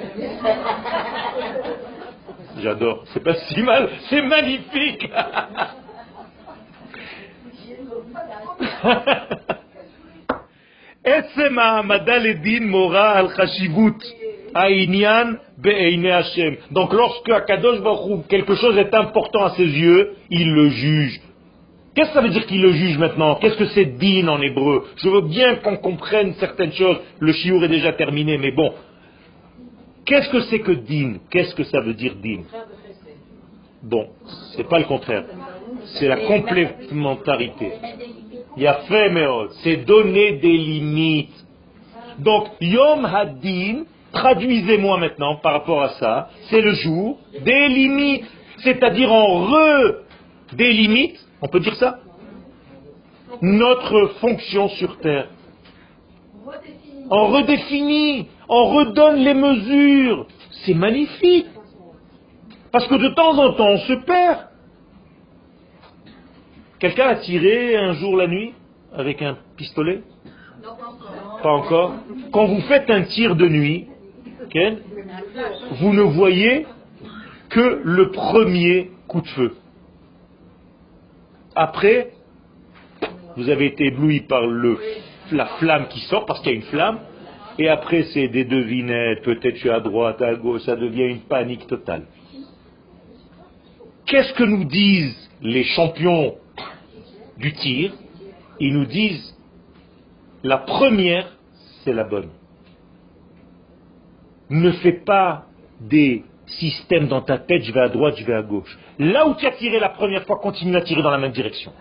[2.59, 3.05] J'adore.
[3.13, 5.11] C'est pas si mal, c'est magnifique.
[16.71, 21.21] Donc lorsque Akadosh Baruch quelque chose est important à ses yeux, il le juge.
[21.95, 23.37] Qu'est-ce que ça veut dire qu'il le juge maintenant?
[23.37, 24.85] Qu'est-ce que c'est din en hébreu?
[24.97, 26.99] Je veux bien qu'on comprenne certaines choses.
[27.21, 28.73] Le chiour est déjà terminé, mais bon.
[30.05, 31.15] Qu'est-ce que c'est que din?
[31.31, 32.43] Qu'est-ce que ça veut dire din?
[33.83, 34.09] Bon,
[34.55, 35.25] c'est pas le contraire.
[35.95, 37.73] C'est la complémentarité.
[38.57, 39.13] Il a fait,
[39.63, 41.45] c'est donner des limites.
[42.19, 48.25] Donc, Yom Hadin, traduisez-moi maintenant par rapport à ça, c'est le jour des limites.
[48.59, 50.07] C'est-à-dire en re
[51.43, 51.99] on peut dire ça?
[53.43, 55.29] Notre fonction sur Terre.
[57.11, 60.27] On redéfinit, on redonne les mesures.
[60.65, 61.47] C'est magnifique.
[62.73, 64.39] Parce que de temps en temps, on se perd.
[66.79, 68.53] Quelqu'un a tiré un jour la nuit
[68.93, 70.03] avec un pistolet
[71.43, 71.95] Pas encore.
[72.33, 73.87] Quand vous faites un tir de nuit,
[75.81, 76.67] vous ne voyez
[77.49, 79.55] que le premier coup de feu.
[81.55, 82.13] Après,
[83.37, 84.43] vous avez été ébloui par
[85.33, 86.99] la flamme qui sort, parce qu'il y a une flamme,
[87.59, 91.21] et après c'est des devinettes, peut-être je suis à droite, à gauche, ça devient une
[91.21, 92.07] panique totale.
[94.05, 96.35] Qu'est-ce que nous disent les champions
[97.37, 97.93] du tir,
[98.61, 99.37] ils nous disent
[100.43, 101.27] la première,
[101.83, 102.29] c'est la bonne.
[104.49, 105.47] Ne fais pas
[105.81, 108.79] des systèmes dans ta tête, je vais à droite, je vais à gauche.
[108.99, 111.73] Là où tu as tiré la première fois, continue à tirer dans la même direction.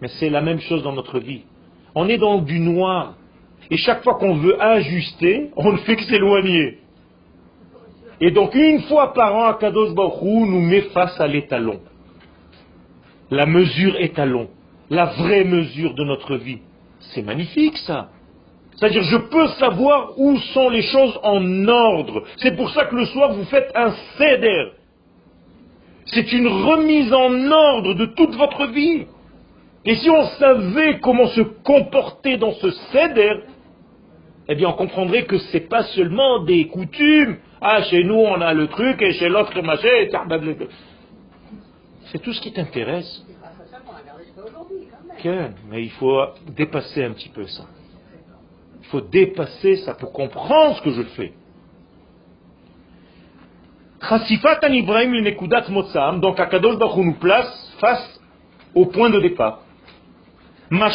[0.00, 1.42] Mais c'est la même chose dans notre vie.
[1.94, 3.14] On est dans du noir.
[3.70, 6.78] Et chaque fois qu'on veut ajuster, on ne fait que s'éloigner.
[8.20, 11.80] Et donc une fois par an, Akados Baruch nous met face à l'étalon
[13.30, 14.48] la mesure étalon,
[14.90, 16.58] la vraie mesure de notre vie.
[17.00, 18.08] C'est magnifique ça.
[18.76, 22.24] C'est-à-dire, je peux savoir où sont les choses en ordre.
[22.36, 24.72] C'est pour ça que le soir, vous faites un céder.
[26.06, 29.06] C'est une remise en ordre de toute votre vie.
[29.86, 33.40] Et si on savait comment se comporter dans ce céder,
[34.48, 37.38] eh bien, on comprendrait que ce n'est pas seulement des coutumes.
[37.60, 39.88] Ah, chez nous, on a le truc, et chez l'autre, machin,
[42.10, 43.24] c'est tout ce qui t'intéresse.
[45.68, 47.64] Mais il faut dépasser un petit peu ça.
[48.82, 51.32] Il faut dépasser ça pour comprendre ce que je fais.
[56.20, 58.20] Donc Akadosh Baruch nous place face
[58.74, 59.62] au point de départ.
[60.70, 60.90] Ben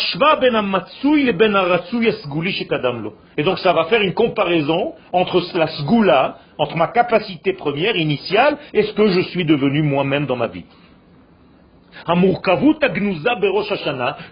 [3.37, 8.57] Et donc ça va faire une comparaison entre la sgoula, entre ma capacité première, initiale,
[8.73, 10.65] et ce que je suis devenu moi-même dans ma vie.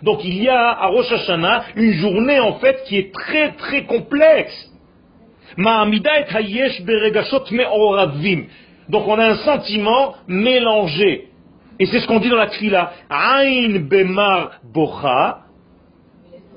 [0.03, 3.83] Donc il y a à Rosh Hashanah une journée en fait qui est très très
[3.83, 4.71] complexe.
[8.89, 11.25] Donc on a un sentiment mélangé.
[11.79, 12.91] Et c'est ce qu'on dit dans la trila.
[13.09, 15.39] Ain bemar bocha.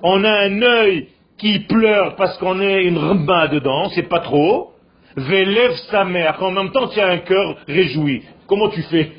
[0.02, 1.08] On a un œil
[1.38, 4.72] qui pleure parce qu'on est une rba dedans, c'est pas trop.
[5.16, 6.42] Velev sa mère.
[6.42, 8.22] En même temps, tu as un cœur réjoui.
[8.46, 9.12] Comment tu fais?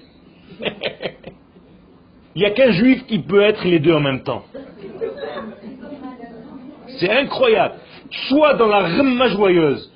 [2.35, 4.43] Il n'y a qu'un juif qui peut être les deux en même temps.
[6.99, 7.75] C'est incroyable.
[8.27, 9.91] Soit dans la remma joyeuse.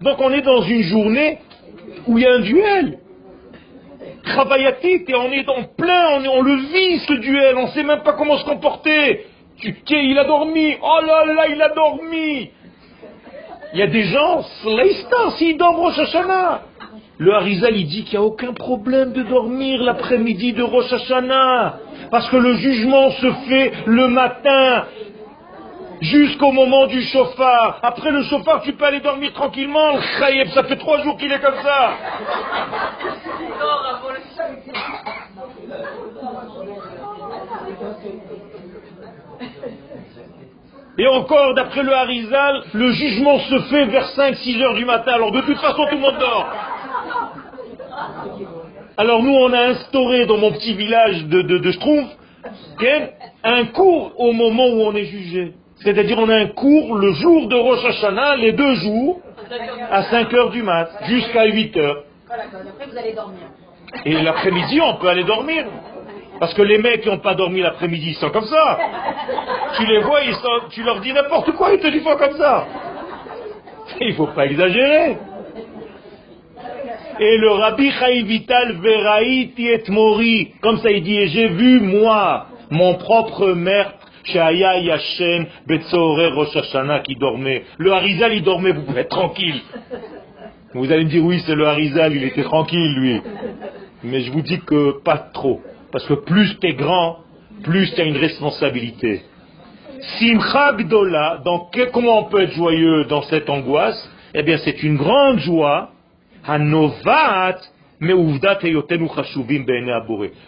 [0.00, 1.38] Donc on est dans une journée
[2.06, 2.98] où il y a un duel.
[4.22, 7.82] Travaillatique, et on est en plein, on, on, le vit ce duel, on ne sait
[7.82, 9.26] même pas comment se comporter.
[9.58, 12.50] Tu, il a dormi, oh là là, il a dormi.
[13.72, 14.42] Il y a des gens,
[15.36, 16.62] s'ils dorment Rosh Hashanah.
[17.18, 21.78] Le Harizal, il dit qu'il n'y a aucun problème de dormir l'après-midi de Rosh Hashanah.
[22.10, 24.86] Parce que le jugement se fait le matin
[26.00, 27.78] jusqu'au moment du chauffard.
[27.82, 29.98] Après le chauffard, tu peux aller dormir tranquillement.
[30.54, 31.92] Ça fait trois jours qu'il est comme ça.
[41.00, 45.12] Et encore, d'après le Harizal, le jugement se fait vers 5-6 heures du matin.
[45.12, 46.46] Alors de toute façon, tout le monde dort.
[48.98, 51.72] Alors nous, on a instauré dans mon petit village de, de,
[53.44, 55.54] un cours au moment où on est jugé.
[55.82, 59.20] C'est-à-dire on a un cours le jour de Rosh Hashanah, les deux jours,
[59.90, 62.04] à 5 heures du mat, jusqu'à 8 heures.
[62.30, 63.46] Après, vous allez dormir.
[64.04, 65.64] Et l'après-midi, on peut aller dormir.
[66.40, 68.78] Parce que les mecs qui n'ont pas dormi l'après-midi, ils sont comme ça.
[69.76, 72.66] Tu les vois, ils sont, tu leur dis n'importe quoi, ils te disent comme ça.
[74.00, 75.18] Il ne faut pas exagérer.
[77.18, 82.46] Et le Rabbi Chaim Vital Veraïti et Mori, comme ça il dit, j'ai vu moi,
[82.70, 83.92] mon propre maître,
[84.24, 87.64] Shaya Yashem Betzore Rosh Hashanah qui dormait.
[87.76, 89.60] Le Harizal il dormait, vous pouvez être tranquille.
[90.72, 93.20] Vous allez me dire oui c'est le Harizal, il était tranquille lui.
[94.02, 95.60] Mais je vous dis que pas trop.
[95.92, 97.18] Parce que plus tu es grand,
[97.62, 99.22] plus tu as une responsabilité.
[100.18, 101.42] Simcha Gdola,
[101.92, 104.10] comment on peut être joyeux dans cette angoisse?
[104.34, 105.90] Eh bien c'est une grande joie.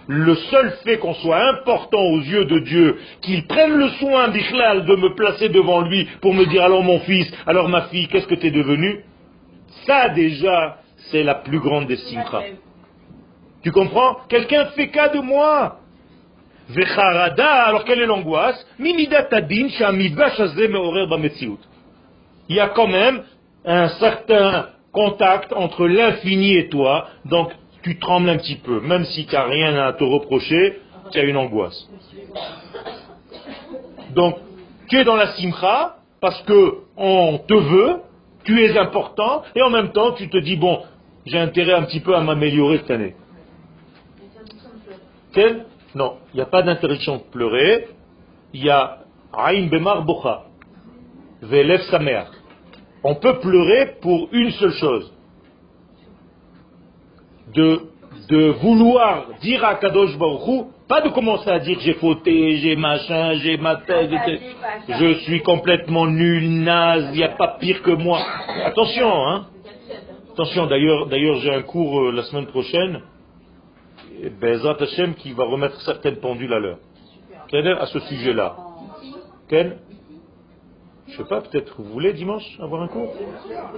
[0.09, 4.87] Le seul fait qu'on soit important aux yeux de Dieu, qu'il prenne le soin d'Ichlal
[4.87, 8.27] de me placer devant lui pour me dire alors mon fils, alors ma fille, qu'est-ce
[8.27, 9.01] que tu es devenu?
[9.87, 10.79] Ça déjà,
[11.11, 12.43] c'est la plus grande des simchas.
[13.63, 15.79] Tu comprends Quelqu'un fait cas de moi.
[17.67, 18.67] alors quelle est l'angoisse
[22.49, 23.23] Il y a quand même
[23.65, 27.53] un certain contact entre l'infini et toi, donc
[27.83, 28.81] tu trembles un petit peu.
[28.81, 31.89] Même si tu n'as rien à te reprocher, tu as une angoisse.
[34.15, 34.37] Donc,
[34.89, 37.97] tu es dans la simcha parce que on te veut,
[38.45, 40.81] tu es important, et en même temps, tu te dis, bon,
[41.27, 43.15] j'ai intérêt un petit peu à m'améliorer cette année.
[45.33, 47.89] Quel Non, il n'y a pas d'interdiction de pleurer.
[48.53, 48.99] Il y a
[49.33, 50.45] Aïn Bemar Bocha.
[51.43, 52.25] Velev Samer.
[53.03, 55.13] On peut pleurer pour une seule chose.
[57.55, 57.81] De,
[58.29, 63.33] de vouloir dire à Kadosh Baruch pas de commencer à dire j'ai fauté, j'ai machin,
[63.37, 64.11] j'ai ma tête,
[64.89, 68.21] je suis complètement nul, naze, il n'y a pas pire que moi.
[68.63, 69.47] Attention, hein.
[70.35, 73.01] Attention, d'ailleurs, d'ailleurs j'ai un cours euh, la semaine prochaine,
[74.41, 76.79] Bezat Hashem qui va remettre certaines pendules à l'heure.
[77.81, 78.57] À ce sujet-là.
[79.49, 79.79] Quel
[81.13, 83.15] je sais pas, peut-être vous voulez dimanche avoir un cours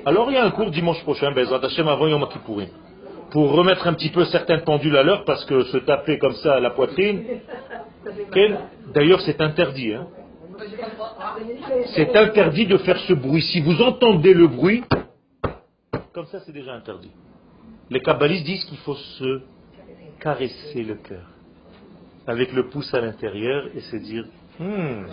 [0.07, 2.69] Alors il y a un cours dimanche prochain, Bezrat Hashem avant Yom Kippourim.
[3.33, 6.55] Pour remettre un petit peu certaines pendules à l'heure, parce que se taper comme ça
[6.55, 7.25] à la poitrine,
[8.95, 9.95] d'ailleurs c'est interdit.
[9.95, 10.07] Hein.
[11.97, 13.43] C'est interdit de faire ce bruit.
[13.43, 14.85] Si vous entendez le bruit,
[16.13, 17.11] comme ça c'est déjà interdit.
[17.91, 19.41] Les kabbalistes disent qu'il faut se
[20.25, 21.27] caresser le cœur
[22.27, 24.25] avec le pouce à l'intérieur et se dire
[24.59, 25.05] hmm.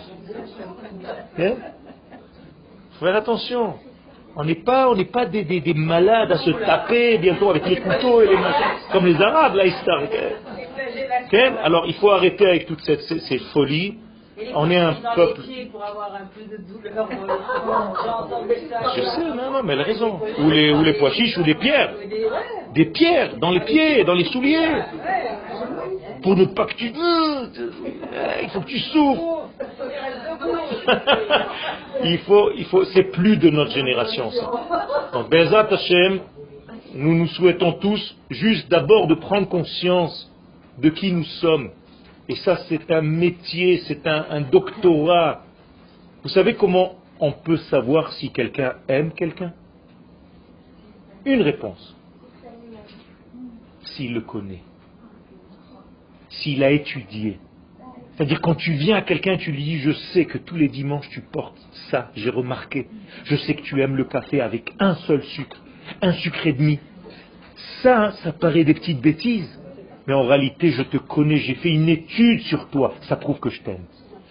[2.98, 3.74] Faire attention.
[4.34, 7.76] On n'est pas, on n'est pas des, des, malades à se taper bientôt avec les
[7.76, 8.38] couteaux et les
[8.90, 9.74] comme les Arabes, là, ils
[11.62, 13.98] Alors il faut arrêter avec toute cette, ces, folies.
[14.54, 15.40] On est un peuple.
[18.96, 20.20] Je sais, non, non, mais elle a raison.
[20.38, 21.94] Ou les, ou les pois chiches ou des pierres.
[22.74, 24.82] Des pierres dans les pieds, dans les souliers.
[26.22, 26.92] Pour ne pas que tu.
[28.42, 29.48] Il faut que tu souffres.
[32.04, 34.50] il faut, il faut, c'est plus de notre génération, ça.
[35.12, 36.20] Donc, Bezat Hashem,
[36.94, 40.30] nous nous souhaitons tous juste d'abord de prendre conscience
[40.78, 41.70] de qui nous sommes.
[42.28, 45.44] Et ça, c'est un métier, c'est un, doctorat.
[46.22, 49.52] Vous savez comment on peut savoir si quelqu'un aime quelqu'un?
[51.24, 51.96] Une réponse.
[53.82, 54.62] S'il le connaît.
[56.30, 57.38] S'il a étudié
[58.14, 61.08] c'est-à-dire quand tu viens à quelqu'un, tu lui dis, je sais que tous les dimanches
[61.08, 61.58] tu portes
[61.90, 62.86] ça, j'ai remarqué.
[63.24, 65.60] Je sais que tu aimes le café avec un seul sucre,
[66.00, 66.78] un sucre et demi.
[67.82, 69.60] Ça, ça paraît des petites bêtises.
[70.06, 72.94] Mais en réalité, je te connais, j'ai fait une étude sur toi.
[73.02, 73.84] Ça prouve que je t'aime.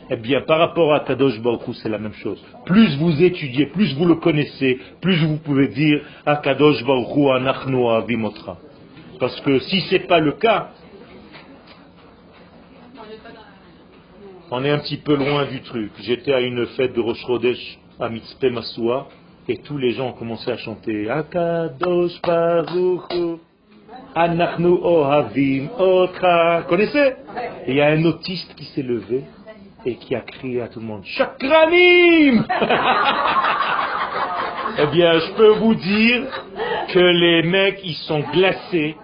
[0.09, 2.43] Eh bien, par rapport à Kadosh Baruch c'est la même chose.
[2.65, 7.87] Plus vous étudiez, plus vous le connaissez, plus vous pouvez dire à Kadosh Baruch Anachnu
[7.87, 8.57] Avimotra.
[9.19, 10.71] Parce que si ce n'est pas le cas,
[14.49, 15.91] on est un petit peu loin du truc.
[16.01, 19.07] J'étais à une fête de Rosh Chodesh à Mitzpe Masua
[19.47, 23.39] et tous les gens ont commencé à chanter Akadosh Baruch
[24.15, 26.63] Anachnu Ohavim Otra.
[26.67, 27.15] Connaissez
[27.67, 29.23] il y a un autiste qui s'est levé
[29.85, 32.45] et qui a crié à tout le monde Chakranim
[34.79, 36.23] Eh bien, je peux vous dire
[36.93, 38.95] que les mecs, ils sont glacés.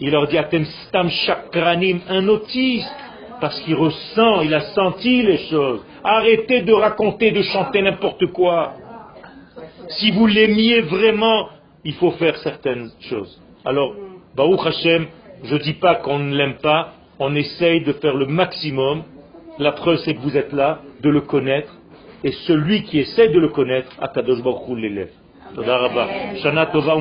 [0.00, 2.92] Il leur dit Atem Stam Chakranim, un autiste
[3.40, 5.84] parce qu'il ressent, il a senti les choses.
[6.02, 8.74] Arrêtez de raconter, de chanter n'importe quoi.
[9.88, 11.48] Si vous l'aimiez vraiment,
[11.84, 13.40] il faut faire certaines choses.
[13.66, 13.94] Alors,
[14.36, 15.06] Baruch Hashem,
[15.42, 19.02] je ne dis pas qu'on ne l'aime pas, on essaye de faire le maximum.
[19.58, 21.72] La preuve, c'est que vous êtes là, de le connaître.
[22.22, 25.10] Et celui qui essaie de le connaître, Akadosh Baruch Hu l'élève.
[26.42, 26.94] Shana Tova